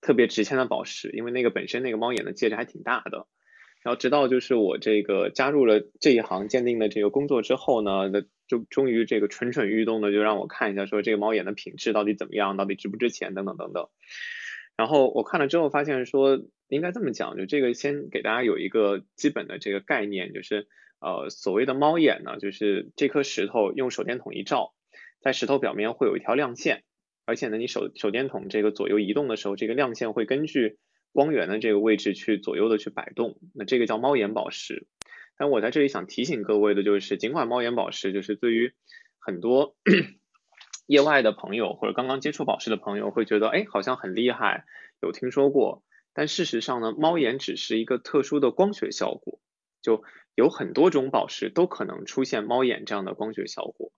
[0.00, 3.26] 特别值钱的宝石，因为那个本身那个猫眼的戒指还挺大的。
[3.84, 13.88] 然后直到就是我这个加入了这一行鉴定的这个工作之后呢，那就终于这个蠢蠢欲动的就让我看一下说这个猫眼的品质到底怎么样，到底值不值钱等等等等。
[14.74, 20.66] 然后我看了之后发现说应该这么讲，就这个先给大家有一个基本的这个概念，就是
[20.98, 24.72] 呃所谓的猫眼呢，就是这颗石头用手电筒一照，
[25.20, 26.84] 在石头表面会有一条亮线，
[27.26, 30.78] 而且呢你手手电筒这个左右移动的时候，这个亮线会根据
[31.14, 34.88] 光源的这个位置去左右的去摆动，那这个叫猫眼宝石。
[35.38, 38.74] 但我在这里想提醒各位的就是，尽管猫眼宝石就是对于
[39.20, 39.76] 很多
[40.86, 44.64] 业外的朋友或者刚刚接触宝石的朋友会觉得，哎，好像很厉害，
[45.00, 45.84] 有听说过。
[46.12, 49.38] 但事实上呢，猫眼只是一个特殊的光学效果，
[49.82, 50.02] 就
[50.34, 53.92] 有很多种宝石都可能出现猫眼这样的光学效果。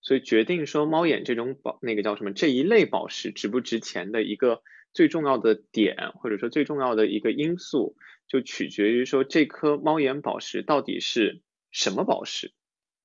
[0.00, 4.62] 所以决定说猫眼这种宝那个叫什么这一类宝石值不值钱的一个。
[4.92, 7.96] 最重要的点，或者说最重要的一个因素，
[8.28, 12.52] 就取决于说这颗猫眼宝石到底是什么宝石。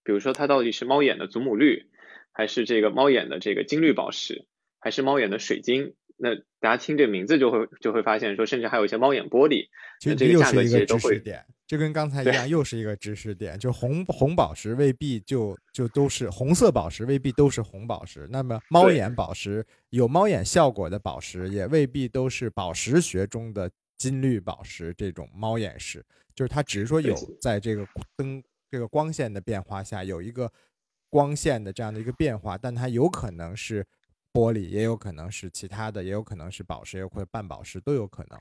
[0.04, 1.89] 比如说，它到底是猫眼的祖母绿，
[2.32, 4.45] 还是这个猫眼的这个金绿宝石，
[4.80, 5.95] 还是猫眼的水晶？
[6.17, 9.67] 那大家听这名字就会就会发现，说甚至还有一些猫眼玻璃。
[9.99, 13.58] 其实这又是一个知识点，这跟刚才 一样，又是一个知识点。
[13.60, 18.27] 就红红宝石未必就就都是红色宝石，未必都是红宝石。
[18.32, 26.03] 那么猫眼宝石有猫眼效果的宝石，也未必都是宝石学中的金绿宝石这种猫眼石。
[26.34, 30.51] 就是它只是说有在这个灯这个光线的变化下有一个
[31.10, 33.86] 光线的这样的一个变化，但它有可能是。
[34.38, 38.39] 玻璃也有可能是其他的，也有可能是宝石，也或者半宝石都有可能。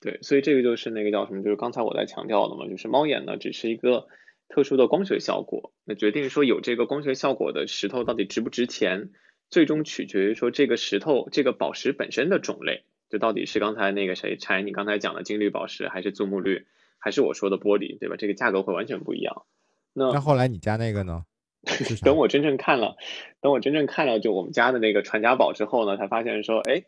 [0.00, 1.42] 对，所以这个就是那个叫什么？
[1.42, 4.06] 就是刚才我在强调的嘛，就是猫眼呢只是一个
[4.48, 5.72] 特殊的光学效果。
[5.84, 9.10] 那决定说有这个光学效果的石头到底值不值钱，
[9.50, 16.66] 最终取决于说这个石头这个宝石本身的种类，就到底是刚才那个谁柴你刚才讲的金绿宝石，还是祖母绿，
[16.98, 18.16] 还是我说的玻璃，对吧？
[18.16, 19.46] 这个价格会完全不一样。
[19.94, 21.24] 那那后来你家那个呢？
[22.02, 22.96] 等我真正看了，
[23.40, 26.84] 等我真正看了就我们家的那个传家宝之后呢，才发现说，哎，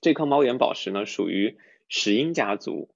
[0.00, 2.90] 这颗猫眼宝石呢属于石英家族，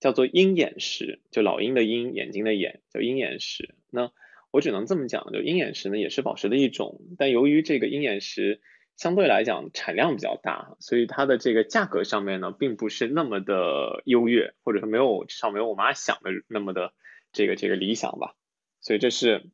[0.00, 3.74] 叫做鹰眼石，就老鹰的鹰，眼睛的眼，叫鹰眼石。
[3.90, 4.12] 那
[4.50, 8.60] 我只能这么讲，就鹰眼石呢也是宝石的一种，但由于这个鹰眼石
[8.96, 16.92] 相对来讲产量比较大，所以它的这个价格上面呢并不是那么的优越，或者说没有至少没有我妈想的那么的
[17.32, 18.34] 这个这个理想吧。
[18.80, 19.50] 所以这是。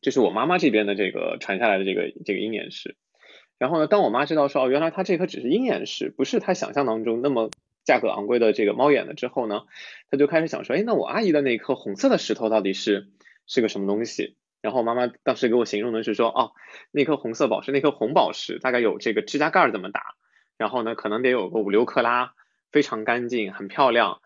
[0.00, 2.96] 这是我妈妈这边的这个传下来的这个这个鹰眼石，
[3.58, 7.50] 然后呢，当我妈知道说哦，原来它这颗只是鹰眼石，不是她想象当中那么
[7.84, 9.62] 价格昂贵的这个猫眼的之后呢，
[10.10, 13.08] 她就开始想说，哎，那我阿姨的那颗红色的石头到底是
[13.46, 14.36] 是个什么东西？
[14.62, 16.52] 然后妈妈当时给我形容的是说，哦，
[16.90, 20.14] 那颗红色宝石，那颗红宝石大概有这个指甲盖这么大，
[20.56, 22.34] 然后呢，可能得有个五六克拉，
[22.72, 24.20] 非常干净，很漂亮，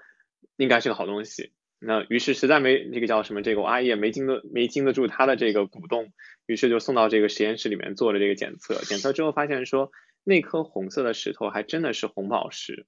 [0.56, 1.52] 应该是个好东西。
[1.82, 6.12] 那于是实在没这个叫什么，这个我阿姨也没经得没经得住他的这个鼓动，
[6.46, 8.74] 于是就送到这个实验室里面做了这个检测。
[8.74, 9.90] 检测之后发现说，
[10.22, 12.86] 那颗红色的石头还真的是红宝石，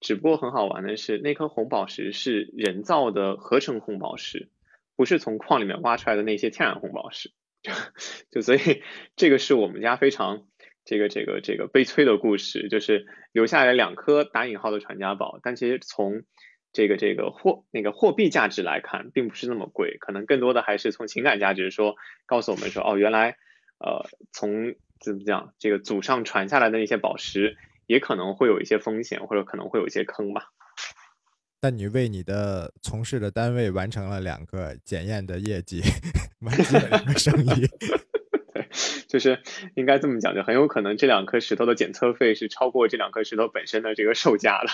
[0.00, 4.48] 只不过很好玩的是，那颗红宝石是人造的合成红宝石，
[4.96, 7.32] 不是从矿里面挖出来的那些天然红宝石。
[7.62, 7.72] 就
[8.32, 8.82] 就所以
[9.16, 10.46] 这个是我们家非常
[10.86, 16.22] 这个这个这个悲催的故事，就是留下来两颗打引号的传家宝，但其实从
[16.72, 23.36] 这个这个货那个货币价值来看，并不是那么贵，可能更多的还是从情感价值说，告诉我们说，哦，原来，
[23.78, 27.56] 呃，从怎么讲，这个祖上传下来的那些宝石，
[27.86, 30.50] 也可能会有一些风险，或者可能会有一些坑吧。
[31.60, 35.82] 但你为你的从事的单位完成了两个检验的业绩，
[36.40, 37.68] 完成了两个生意。
[39.10, 39.42] 对，就是
[39.74, 44.70] 应该这么讲，就很有可能这两颗石头的检测费是超过这两颗石头本身的这个售价了。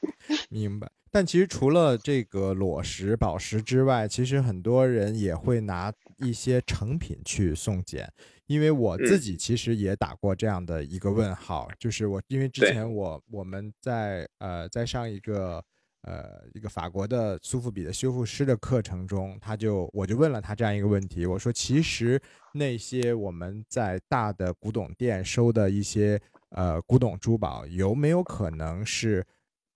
[0.50, 0.90] 明白。
[1.10, 8.12] 但其实除了这个裸石宝石之外，其实很多人也会拿一些成品去送检。
[8.46, 15.62] 因为我自己其实也打过这样的一个问号，就是我因为之前我我们在呃在上一个
[16.02, 22.20] 呃一个法国的苏富比的修复师的课程中，他就我就问了他这样一个问题，我说其实
[22.52, 29.24] 那些我们在大的古董店收的一些呃古董珠宝，有没有可能是？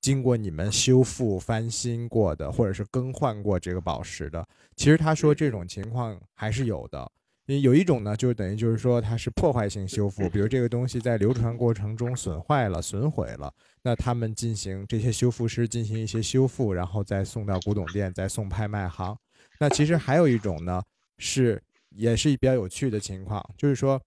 [0.03, 7.09] 经过你们修复翻新过的，或者是更换过这个宝石的，其实他说这种情况还是有的。
[7.61, 19.17] 有一种呢，就是等于就是说它是破坏性修复，比如这个东西在流传过程中损坏了、损毁了，那他们进行这些修复师进行一些修复，然后再送到古董店，再送拍卖行。
[19.59, 20.83] 那其实还有一种呢，
[21.19, 24.01] 是也是比较有趣的情况，就是说，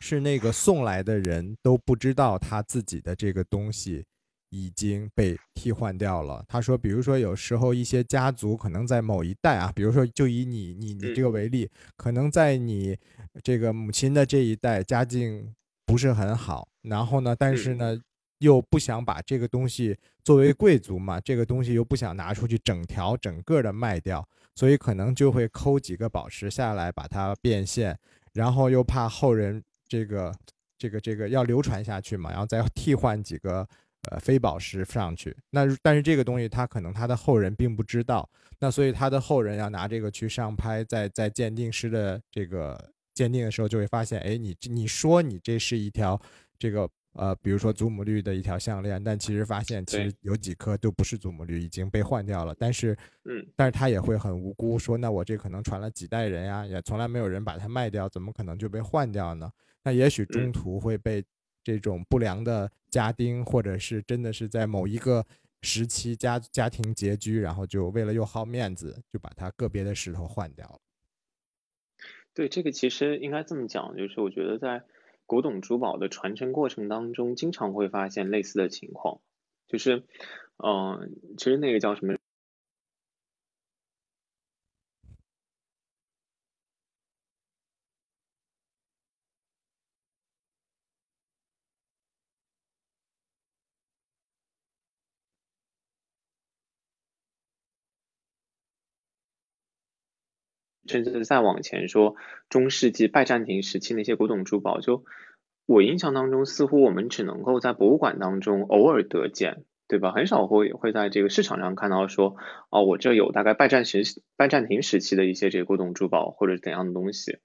[0.00, 4.04] 是那个送来的人都不知道他自己的这个东西。
[4.50, 6.44] 已经被替换掉了。
[6.46, 12.96] 他说，比如说，有时候一些家族可能在某一代啊，比如说，就以你你你这个为例，可能在你
[13.42, 15.54] 这个母亲的这一代家境
[15.86, 17.96] 不是很好，然后呢，但是呢，
[18.38, 27.96] 又不想把这个东西作为贵族嘛，这个东西又不想拿出去整条整个的卖掉，所以可能就会抠几个宝石下来把它变现，
[28.32, 30.34] 然后又怕后人这个
[30.76, 33.68] 这个这个要流传下去嘛，然后再替换几个。
[34.08, 38.26] 呃，非宝石上去，那但是这个东西他可能他的后人并不知道，
[38.58, 46.18] 那所以他的后人要拿这个去上拍，在在鉴定师的这个鉴定的时候就会发现，哎，你你说你这是一条
[46.58, 52.56] 这个呃，比如说祖母绿的一条项链，但其实发现其实有几颗都不是祖母绿，已经被换掉了。
[52.58, 59.52] 但是，嗯，但是他也会很无辜说，那我这可能传了几代人呀，也从来没有人把它卖掉，怎么可能就被换掉呢？
[59.82, 61.22] 那也许中途会被。
[61.62, 65.26] 这种不良的家丁，或者是真的是在某一个
[65.62, 70.78] 时期家家庭拮据，然后就为了又好面子，就把它个别的石头换掉了。
[72.32, 74.84] 对，这个其实应该这么讲，就是我觉得在
[75.26, 79.20] 古董珠宝的传承过程当中，经常会发现类似的情况，
[79.66, 80.04] 就是，
[80.56, 82.14] 嗯，其实那个叫什么？
[100.90, 102.16] 甚至再往前说，
[102.48, 105.04] 中世纪拜占庭时期那些古董珠宝，就
[105.66, 110.10] 我印象当中，似乎我们只能够在博物馆当中偶尔得见，对吧？
[110.10, 112.34] 很少会会在这个市场上看到说，
[112.70, 114.02] 哦，我这有大概拜占时
[114.36, 117.38] 拜占庭时期的一些这个古董珠宝或者怎样的东西。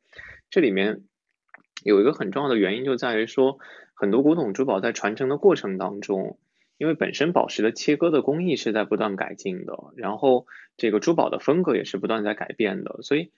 [0.50, 1.04] 这里面
[1.84, 3.60] 有一个很重要的原因就在于说，
[3.94, 6.40] 很多古董珠宝在传承的过程当中。
[6.78, 13.32] 因为本身宝石的切割的工艺是在不断改进的，然后这个珠宝的风格也是不断在改变的，所以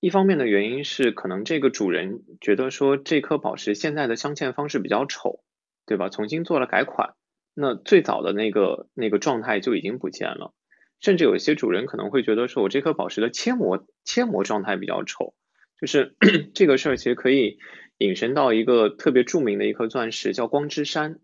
[0.00, 5.40] 一方面的原因是可能这个主人觉得说这颗宝石现在的镶嵌方式比较丑，
[5.84, 6.08] 对吧？
[6.08, 7.14] 重新做了改款，
[7.52, 10.54] 那最早的那个那个状态就已经不见了，
[11.00, 15.34] 甚至有一些主人可能会觉得说我这颗宝石的切磨切磨状态比较丑，
[15.78, 16.14] 就是
[16.54, 17.58] 这个事儿其实可以
[17.98, 21.18] 引申到一个特别著名的一颗钻石叫光之山。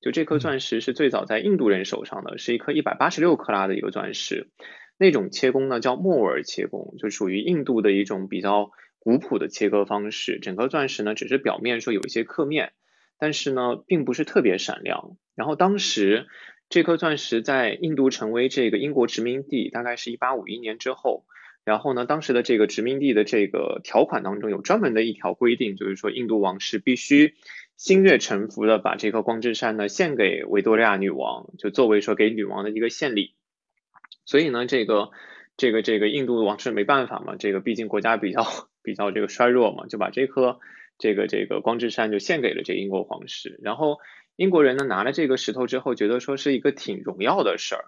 [0.00, 4.48] 就这颗钻石是最早在印度人手上的，是一颗一百八十六克拉的一个钻石。
[4.98, 10.38] 那种切工呢叫莫尔切工，就属于印度的一种比较古朴的切割方式。
[10.40, 12.72] 整颗钻石呢只是表面说有一些刻面，
[13.18, 15.16] 但是呢并不是特别闪亮。
[15.34, 16.26] 然后当时
[16.68, 21.24] 这颗钻石在印度成为这个英国殖民地，大概是一八五一年之后。
[21.62, 27.34] 然后呢，当时的这个殖民地的这个条款当中有专门的一条规定，就是说印度王室必须。
[27.80, 33.34] 心悦诚服的把这颗光之山呢献给维多利亚女王，就作为说给女王的一个献礼。
[34.26, 35.08] 所以呢，这个
[35.56, 38.44] 这个这个印度王室没办法嘛，这个毕竟国家比较
[38.84, 40.60] 比较这个衰弱嘛，就把这颗
[40.98, 43.58] 这个这个光之山就献给了这英国皇室。
[43.62, 43.96] 然后
[44.36, 47.84] 英国人呢拿了这个石头之后，觉得说是一个挺荣耀的事儿，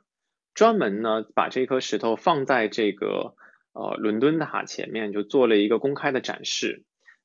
[0.54, 3.34] 专门呢把这颗石头放在这个
[3.74, 6.82] 呃伦敦塔前面，就做了一个公开的展示。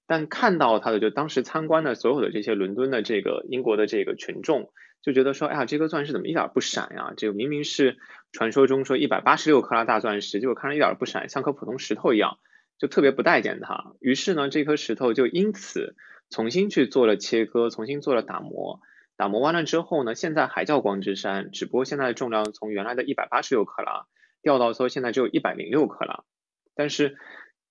[0.07, 4.71] 但看到他的，就当时参观的所有的这些伦敦的这个英国的这个群众，
[5.03, 7.13] 就觉得说，哎呀，这颗钻石怎么一点不闪呀？
[7.17, 7.97] 这个明明是
[8.31, 12.37] 传说中说一百八十六克拉大钻石，结果看着一点不闪，像颗普通石头一样，
[12.79, 13.95] 就特别不待见它。
[13.99, 15.97] 于是呢，这颗石头就因此
[16.29, 18.79] 重新去做了切割，重新做了打磨。
[19.17, 24.05] 打磨完了之后呢，现在还叫光之山，只不过现在的重量从原来的一百八十六克拉
[24.41, 26.23] 掉到说现在只有一百零六克拉，
[26.75, 27.17] 但是。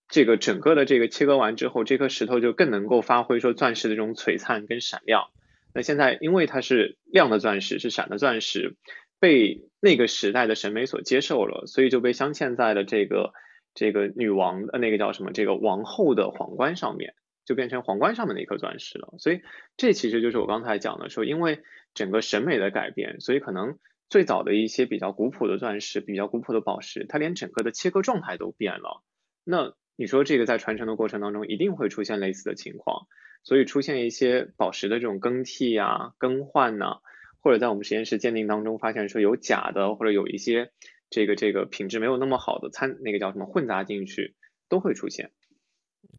[0.09, 5.29] 这个整个的这个切割完之后，这颗石头就更能够发挥说钻石的这种璀璨跟闪亮。
[5.75, 8.77] 那现在因为它是亮的钻石，是闪的钻石，
[9.21, 13.33] 被那个时代的审美所接受了，所以就被镶嵌在了这个
[13.75, 19.15] 这个女王的那个叫什么这个王后的皇冠上面，就变成皇冠上面的一颗钻石了。
[19.19, 19.41] 所以
[19.77, 21.61] 这其实就是我刚才讲的说，因为
[21.95, 23.79] 整个审美的改变，所以可能
[24.09, 29.03] 最早的一些比较古朴的钻石、比较古朴的宝石，它连整个的切割状态都变了。
[29.45, 33.07] 那你说这个在传承的过程当中一定会出现类似的情况，
[33.43, 36.99] 所以出现一些宝石的这种更替啊、更换呢，
[37.41, 40.71] 或者在我们实验室鉴定当中发现说有假的，或者有一些
[41.09, 44.37] 这个这个品质没有那么好的参那个叫什么混杂进去，
[44.69, 45.33] 都会出现。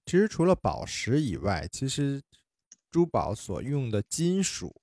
[0.05, 2.23] 其实除了宝石以外，其实
[2.89, 4.81] 珠宝所用的金属。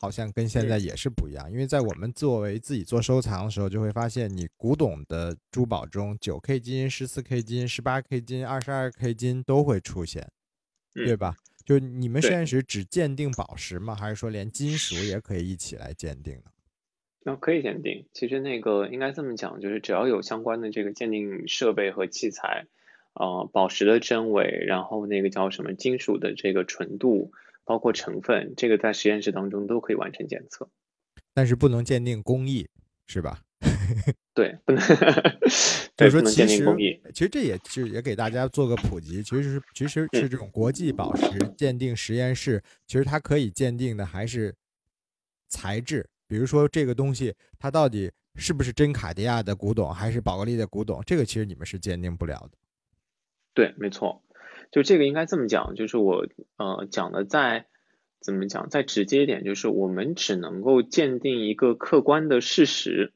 [0.00, 10.26] 好像跟现在也是不一样，因为在我们作为自己做收藏的时候，就会发现你古董的珠宝中，九 K 金、十四 K 金、十八 K 金、二十二 K 金都会出现，
[10.94, 11.36] 对吧？
[11.66, 13.94] 就你们实验室只鉴定宝石吗？
[13.94, 16.44] 还是说连金属也可以一起来鉴定呢？
[17.22, 18.06] 那可以鉴定。
[18.14, 22.66] 其实那个应该这么讲，就是只要有相关的这个鉴定设备和器材，
[23.12, 27.32] 呃，宝石的真伪，然后那个叫什么金属的这个纯度。
[27.70, 30.68] 包括成分，这个在实验室当中都可以完成检测，
[31.32, 32.68] 但是不能鉴定工艺，
[33.06, 33.42] 是吧？
[34.34, 34.82] 对，不能。
[35.96, 36.66] 就是说，其实
[37.14, 44.52] 其实这也是也给大家做个普及，其实是其实是这种国际宝石鉴定实验室，其实它可以鉴定的还是
[45.48, 52.58] 材质，比如说这个东西它到底是不是真卡地亚的古董，还是宝格丽的古董，这个其实你们是鉴定不了的。
[53.54, 54.20] 对，没错。
[54.70, 57.66] 就这个应该这么讲，就是我呃讲的再
[58.20, 63.12] 怎么讲再直接一点，就是我们只能够鉴定一个客观的事实。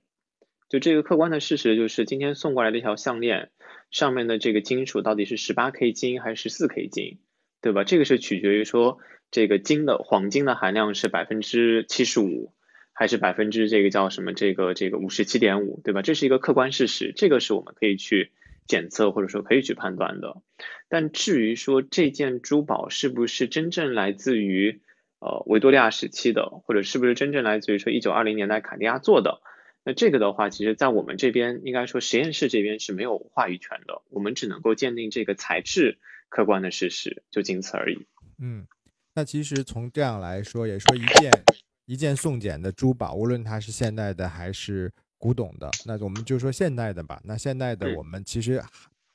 [0.69, 3.53] 就这个客观的事实，就是今天送过来的一条项链
[3.93, 7.19] 上面的这个金属到底是十八 K 金还是十四 K 金，
[7.61, 7.85] 对吧？
[7.85, 8.99] 这个是取决于说
[9.31, 12.53] 这个金的黄金的含量是百分之七十五
[12.93, 16.03] 还是百分之这个叫什么这个这个五十七点五，对吧？
[16.03, 18.33] 这是一个客观事实，这个是我们可以去。
[18.67, 20.41] 检测或者说可以去判断的，
[20.89, 24.83] 但至于说这件珠宝是不是真正来自于
[25.19, 29.41] 呃维多利亚时期的，或者是不是真正来自于说一九二零年代卡地亚做的，
[29.85, 35.99] 那这个的话，其实在我们这边应该说实验室这边是没有话语权的，我们只能够鉴定这个材质
[36.29, 38.07] 客观的事实，就仅此而已。
[38.39, 38.67] 嗯，
[39.15, 41.31] 那其实从这样来说，也说一件
[41.87, 44.93] 一件送检的珠宝，无论它是现代的还是。
[45.17, 47.19] 古董的，那我们就说现代的吧。
[47.25, 48.63] 那现代的我们其实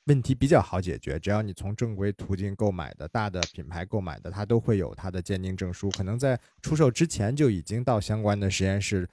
[0.09, 9.07] 问题比较好解决，只要你从正规途径购买的大的品牌购买的，它都会有它的鉴定证书，可能在出售之前就已经到相关的实验室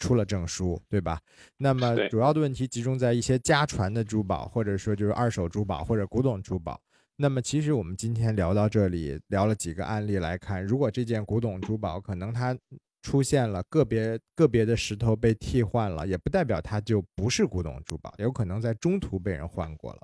[0.00, 1.20] 出了证书，对吧？
[1.56, 6.80] 那么主要的问题集中在一些家传的珠宝，或者说就是二手珠宝或者古董珠宝。
[7.16, 12.58] 那么其实我们今天聊到这里，聊了几个案例来看，如果这件古董珠宝可能它。
[13.02, 20.00] 出现了个别个别的石头被替换了，也不代表它就不是古董珠宝，有可能在中途被人换过了。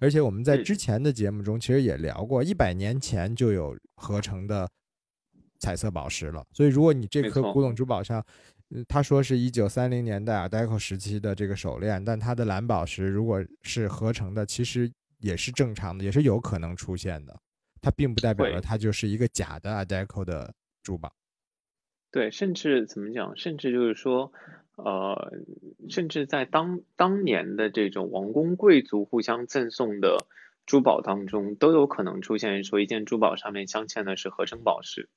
[0.00, 4.68] 而且我们在之前的节目中其实也聊过，一百年前就有合成的
[5.58, 6.44] 彩色宝石了。
[6.52, 8.24] 所以如果你这颗古董珠宝上，
[8.88, 17.38] 他说是一九三零年代啊 Deco 时期的这个手链，但它的蓝宝石如果是合成的，其实也是正常的，也是有可能出现的。
[17.82, 21.12] 它并不代表着它就是一个假的 Deco 的珠宝。
[22.12, 23.36] 对，甚至怎么讲？
[23.36, 24.32] 甚至就是说，
[24.84, 25.32] 呃，
[25.88, 30.26] 甚至在当当年的这种王公贵族互相赠送的
[30.66, 35.08] 珠宝当中，都有可能出现说一件珠宝上面镶嵌的是合成宝石。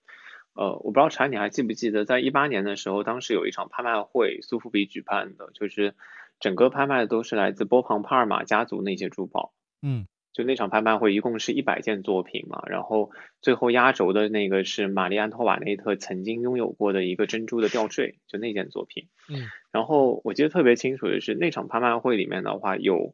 [0.53, 5.95] 呃，我不知道查你还记不记得，在一八年的时候，当时有一场拍卖会，苏富比举办的，就是
[6.39, 9.53] 整个拍卖都是来自波旁帕尔马家族那些珠宝。
[9.81, 10.07] 嗯。
[10.33, 19.09] 就那场拍卖会一共是一百件作品嘛，然后最后压轴的那个是玛丽安托瓦内特曾经拥有过的一个珍珠的吊坠，就那件作品。
[19.29, 23.13] 嗯，然后我记得特别清楚的是那场拍卖会里面的话有，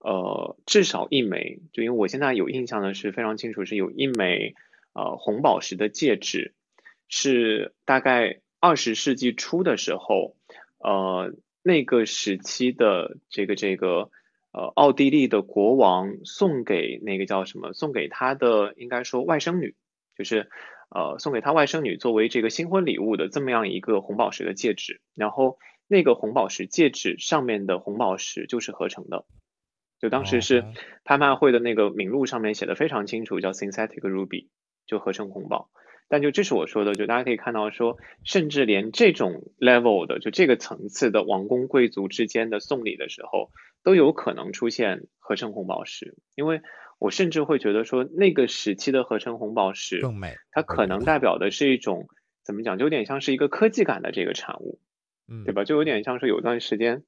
[0.00, 4.56] 呃，至少一枚，就因为我现在有印象的是非常清楚，是有一枚
[4.92, 6.52] 呃红宝石的戒指，
[7.08, 10.34] 是大概二十世纪初的时候，
[10.78, 14.10] 呃那个时期的这个这个。
[14.56, 17.74] 呃，奥地利的国王送给那个叫什么？
[17.74, 19.74] 送给他的应该说外甥女，
[20.16, 20.48] 就是
[20.88, 25.02] 呃送给他外甥女作为这个新婚礼物的这么样一个红宝石的戒指。
[25.14, 29.26] 然后那个红宝石戒指上面的红宝石就是合成的，
[30.00, 30.64] 就当时是
[31.04, 34.48] 拍卖会的那个名录上面写的非常清楚，叫 synthetic ruby，
[34.86, 35.68] 就合成红宝。
[36.08, 43.50] 但就这是我说的，就大家可以看到说，甚至连这种 level 的，就这个层次的王公贵族之间的送礼的时候。
[43.82, 46.60] 都有可能出现合成红宝石，因为
[46.98, 52.08] 我甚至会觉得说那个时期的合成红宝石更美，它可能代表的是一种
[52.42, 54.80] 怎么讲，就有点像是一个科技感的这个产物，
[55.28, 55.62] 嗯，对吧？
[55.62, 57.04] 就有点像是有段时间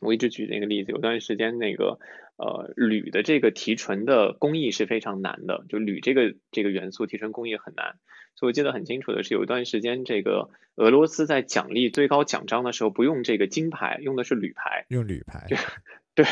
[0.00, 1.98] 我一直举那个例子，有段时间那个
[2.36, 7.96] 呃铝的这个提纯的工艺是非常难的，就铝这个这个元素提纯工艺很难。
[8.34, 15.46] 所以我记得很清楚的是，有一段时间这个俄罗斯在奖励最高奖章的时候不用这个金牌，用的是铝牌，用铝牌。
[16.14, 16.24] 对，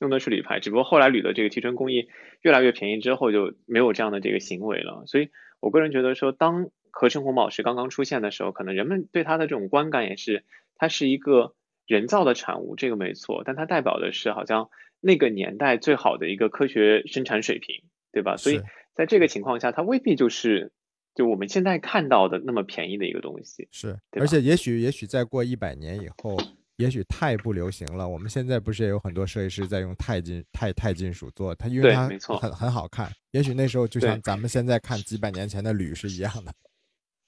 [0.00, 2.08] 用的是铝牌，只不过后来铝的这个提纯工艺
[2.40, 5.04] 越来越便宜之后，就没有这样的这个行为了。
[5.06, 5.30] 所以
[5.60, 10.44] 我个人觉得说，当合成红宝石刚刚出现的时候，可能人们对它的这种观感也是，
[10.76, 11.54] 它是一个
[11.90, 14.70] 人造的产物，这个没错，但它代表的是好像
[15.00, 17.82] 那个年代最好的一个科学生产水平，
[18.12, 18.36] 对吧？
[18.36, 18.62] 所以
[18.94, 20.70] 在这个情况下，它未必就是
[21.16, 23.66] 就我们现在看到的那么便宜的一个东西。
[23.72, 26.36] 是，而且也许也许再过一百年以后。
[26.76, 33.12] 也许钛不流行了，我们现在不是也有很多设计师在用钛金钛钛金属做它，因为它很很好看。
[33.32, 36.50] 也许那时候就像咱们现在看几百年前的铝是一样的。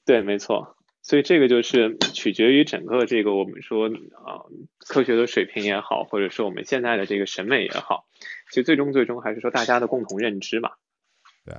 [0.06, 0.74] 对，没错。
[1.02, 4.46] 所以这个就是取决于整个这个我们说啊
[4.78, 8.06] 科学的水平也好，或者说我们现在的这个审美也好，
[8.48, 10.70] 其实最终最终还是说大家的共同认知嘛。
[11.44, 11.54] 对，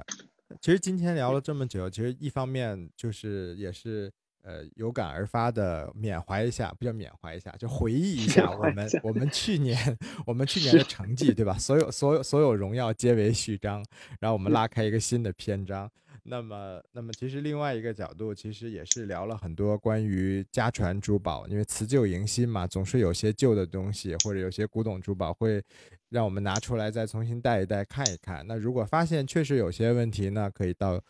[0.62, 4.12] 其实今天聊了这么久，其实一方面就是也是。
[4.46, 11.54] 呃，有感而发的缅怀一下，不叫缅怀一下，就回忆一下我们我们去年我们去年的成绩，对吧？
[11.58, 13.82] 所有所有所有荣耀皆为序章，
[14.20, 15.89] 然后我们拉开一个新的篇章。
[16.26, 25.61] 那么，那么其实另外一个角度，其实也是聊了很多关于家传珠宝，因为辞旧迎新嘛，总是有些旧的东西或者有些古董珠宝会
[26.09, 28.45] 让我们拿出来再重新戴一戴看一看。
[28.47, 31.01] 那如果发现确实有些问题呢，可以到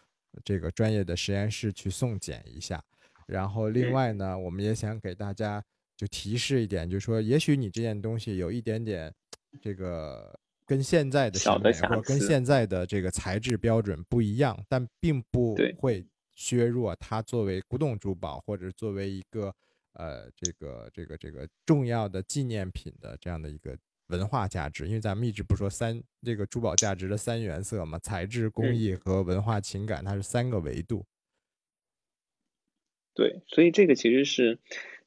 [0.43, 2.83] 这个专业的实验室去送检一下。
[3.27, 5.63] 然后另外呢，我们也想给大家
[5.95, 9.13] 就提示一点，就是说，也许你这件东西有一点点
[9.61, 19.53] 这个跟现在的审美或跟现在的这个材质标准不一样，但并不会削弱它作为古董珠宝或者作为一个
[19.93, 24.87] 呃这个这个这个重要的纪念品的这样的一个文化价值。
[24.87, 31.05] 因为咱们一直不说三这个珠宝价值的三原色嘛，材质、工艺和文化情感，它是三个维度。
[33.13, 34.57] 对，所以这个其实是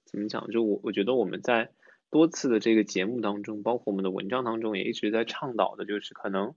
[0.05, 0.49] 怎么讲？
[0.53, 1.73] 就我我觉得我们在
[2.11, 6.55] 多次的这个节目当中，包括我们的文章当中，也一直在倡导的，就是可能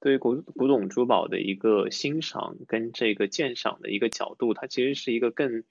[0.00, 5.64] 对于古古董珠宝的一个欣赏跟这个鉴赏的一个角度，它其实是一个更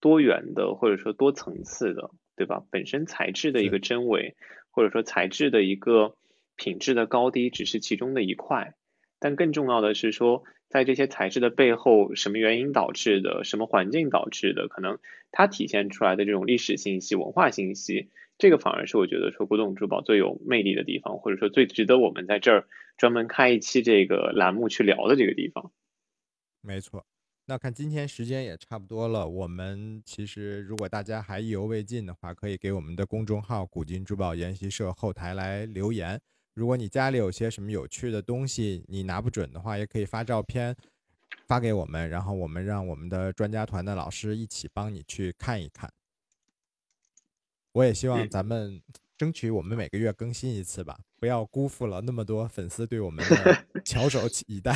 [0.00, 2.64] 多元的，或者说多层次的，对吧？
[2.70, 4.36] 本身材质的一个真伪，
[4.70, 6.16] 或者说材质的一个
[6.56, 8.74] 品质的高低，只是其中的一块，
[9.18, 10.44] 但更重要的是说。
[10.68, 13.44] 在这些材质的背后，什么原因导致的？
[13.44, 14.68] 什么环境导致的？
[14.68, 14.98] 可能
[15.30, 18.08] 它体现出来的这种历史信息、文化信息，
[18.42, 22.66] 这个反而是我觉得说古董珠宝最有魅力的地方，或者说最值得我们在这儿
[22.96, 25.70] 专门开一期这个栏目去聊的这个地方。
[26.60, 27.06] 没错，
[27.46, 36.20] 那看今天时间也差不多了，我们其实如果大家还意犹未尽的话，可以给我们的公众号“古今珠宝研习社”后台来留言。
[36.52, 40.74] 如果你家里有些什么有趣的东西，你拿不准的话，也可以发照片
[41.46, 45.88] 发给我们，然后我们让我们的专家团的老师一起帮你去看一看。
[47.72, 48.80] 我也希望咱们
[49.16, 54.72] 争取我们每个月更新一次吧，不要辜负了那么多粉丝对我们的 翘首以待。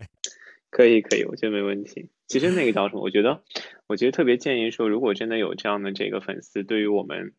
[0.70, 2.10] 可以，可以，我觉得没问题。
[2.26, 3.00] 其实那个叫什么？
[3.00, 3.42] 我觉得，
[3.86, 7.32] 我觉得特别建议说，如果真的有这样的这个粉丝，对于我们。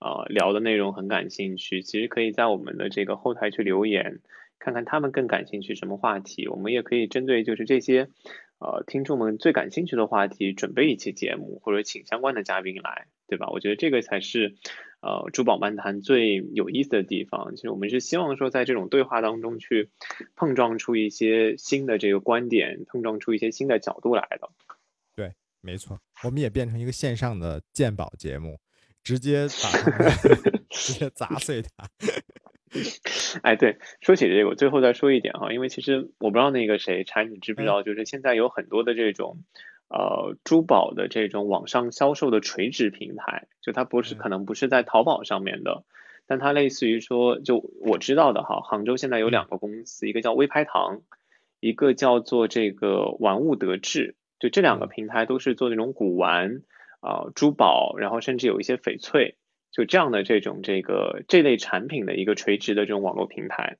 [0.00, 4.20] 呃，聊的内容很感兴趣，其实可以在我们的这个后台去留言，
[4.58, 8.10] 看看他们更感兴趣什么话题，我们也可以针对就是这些
[8.58, 13.48] 呃听众们最感兴趣的话题，准备一期节目或者请相关的嘉宾来，对吧？
[13.50, 14.54] 我觉得这个才是
[15.00, 17.56] 呃珠宝漫谈最有意思的地方。
[17.56, 19.90] 其实我们是希望说在这种对话当中去
[20.36, 24.50] 碰撞出一些新的这个观点，碰撞出一些新的角度来的。
[25.14, 28.58] 对，没错，我们也变成一个线上的鉴宝节目。
[29.04, 30.10] 直接把
[30.70, 31.86] 直接砸碎它。
[33.42, 39.38] 哎，对，说起这个，我最后再说一点哈，因为其实我不知道那个谁柴，你知不知道，就是现在有很多的这种
[39.88, 45.84] 呃珠宝的这种网上销售的垂直平台，就它不是可能不是在淘宝上面的，
[46.26, 51.02] 但它类似于说，就我知道的哈，杭州现在有两个公司，一个叫微拍堂，
[51.60, 56.62] 一个叫做这个玩物得志，就这两个平台都是做那种古玩。
[57.06, 59.36] 啊，珠宝，然后甚至有一些翡翠，
[59.74, 63.76] 就这样的这种这个这类产品的一个垂直的这种网络平台。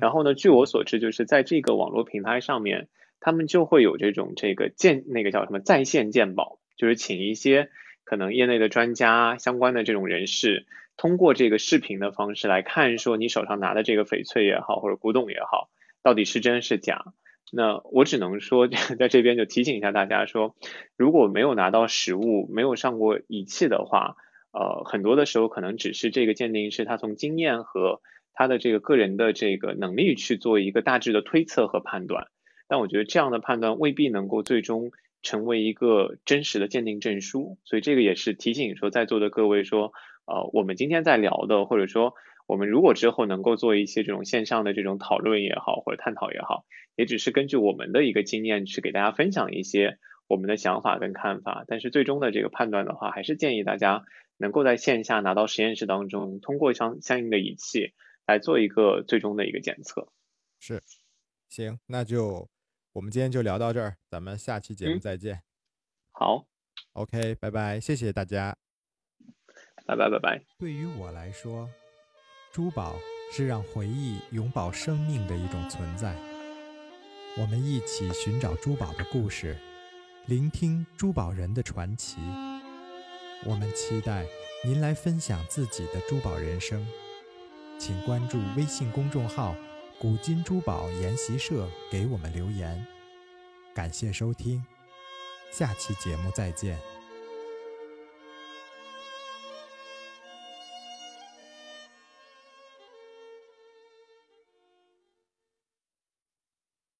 [0.00, 2.88] 然后呢，据我所知，就是在这个网络平台上面，
[3.18, 7.70] 他们就会有这种这个鉴那个叫什么在线鉴宝，就是请一些
[8.04, 10.64] 可能业内的专家、相关的这种人士，
[10.96, 15.70] 通过这个视频的方式来看，说你手上拿的这个翡翠也好，或者古董也好，
[16.04, 17.14] 到底是真是假。
[17.50, 20.54] 那我只能说， 在这边就提醒一下大家说，
[20.96, 24.16] 如果没有拿到实物，没有上过仪器的话，
[24.52, 28.00] 呃，很多的时候可能只是这个鉴定师他从经验和
[28.34, 32.26] 他的这个个人的这个能力去做一个大致的推测和判断，
[32.68, 34.90] 但我觉得这样的判断未必能够最终
[35.22, 39.92] 成为一个真实的鉴定证书，所以这个也是提醒说在座的各位说，
[40.26, 42.14] 呃，我们今天在聊的，或者说
[42.46, 46.64] 我们如果之后能够做一些这种线上的这种讨论也好，或者探讨也好，
[46.96, 54.04] 也只是根据我们的一个经验去给大家分享一些我们的想法跟看法，但是最终的这个判断的话，还是建议大家
[54.42, 57.94] 能够在线下拿到实验室当中，通过相相应的仪器。
[58.24, 60.06] 来做一个最终的一个检测，
[60.60, 60.80] 是，
[61.48, 62.48] 行，那就
[62.92, 65.42] 我们今天就聊到这儿，咱们下期节目再见。
[66.12, 66.46] 好
[66.92, 68.56] ，OK，拜拜，谢谢大家，
[69.84, 70.40] 拜拜拜拜。
[70.56, 71.68] 对于我来说，
[72.52, 72.94] 珠宝
[73.32, 76.14] 是让回忆永葆生命的一种存在。
[77.36, 79.56] 我们一起寻找珠宝的故事，
[80.26, 82.18] 聆听珠宝人的传奇。
[83.44, 84.26] 我们期待
[84.64, 86.86] 您来分享自己的珠宝人生。
[87.78, 89.56] 请关注微信公众号
[89.98, 92.86] “古今珠宝研习社”，给我们留言。
[93.74, 94.64] 感谢收听，
[95.50, 96.91] 下期节目再见。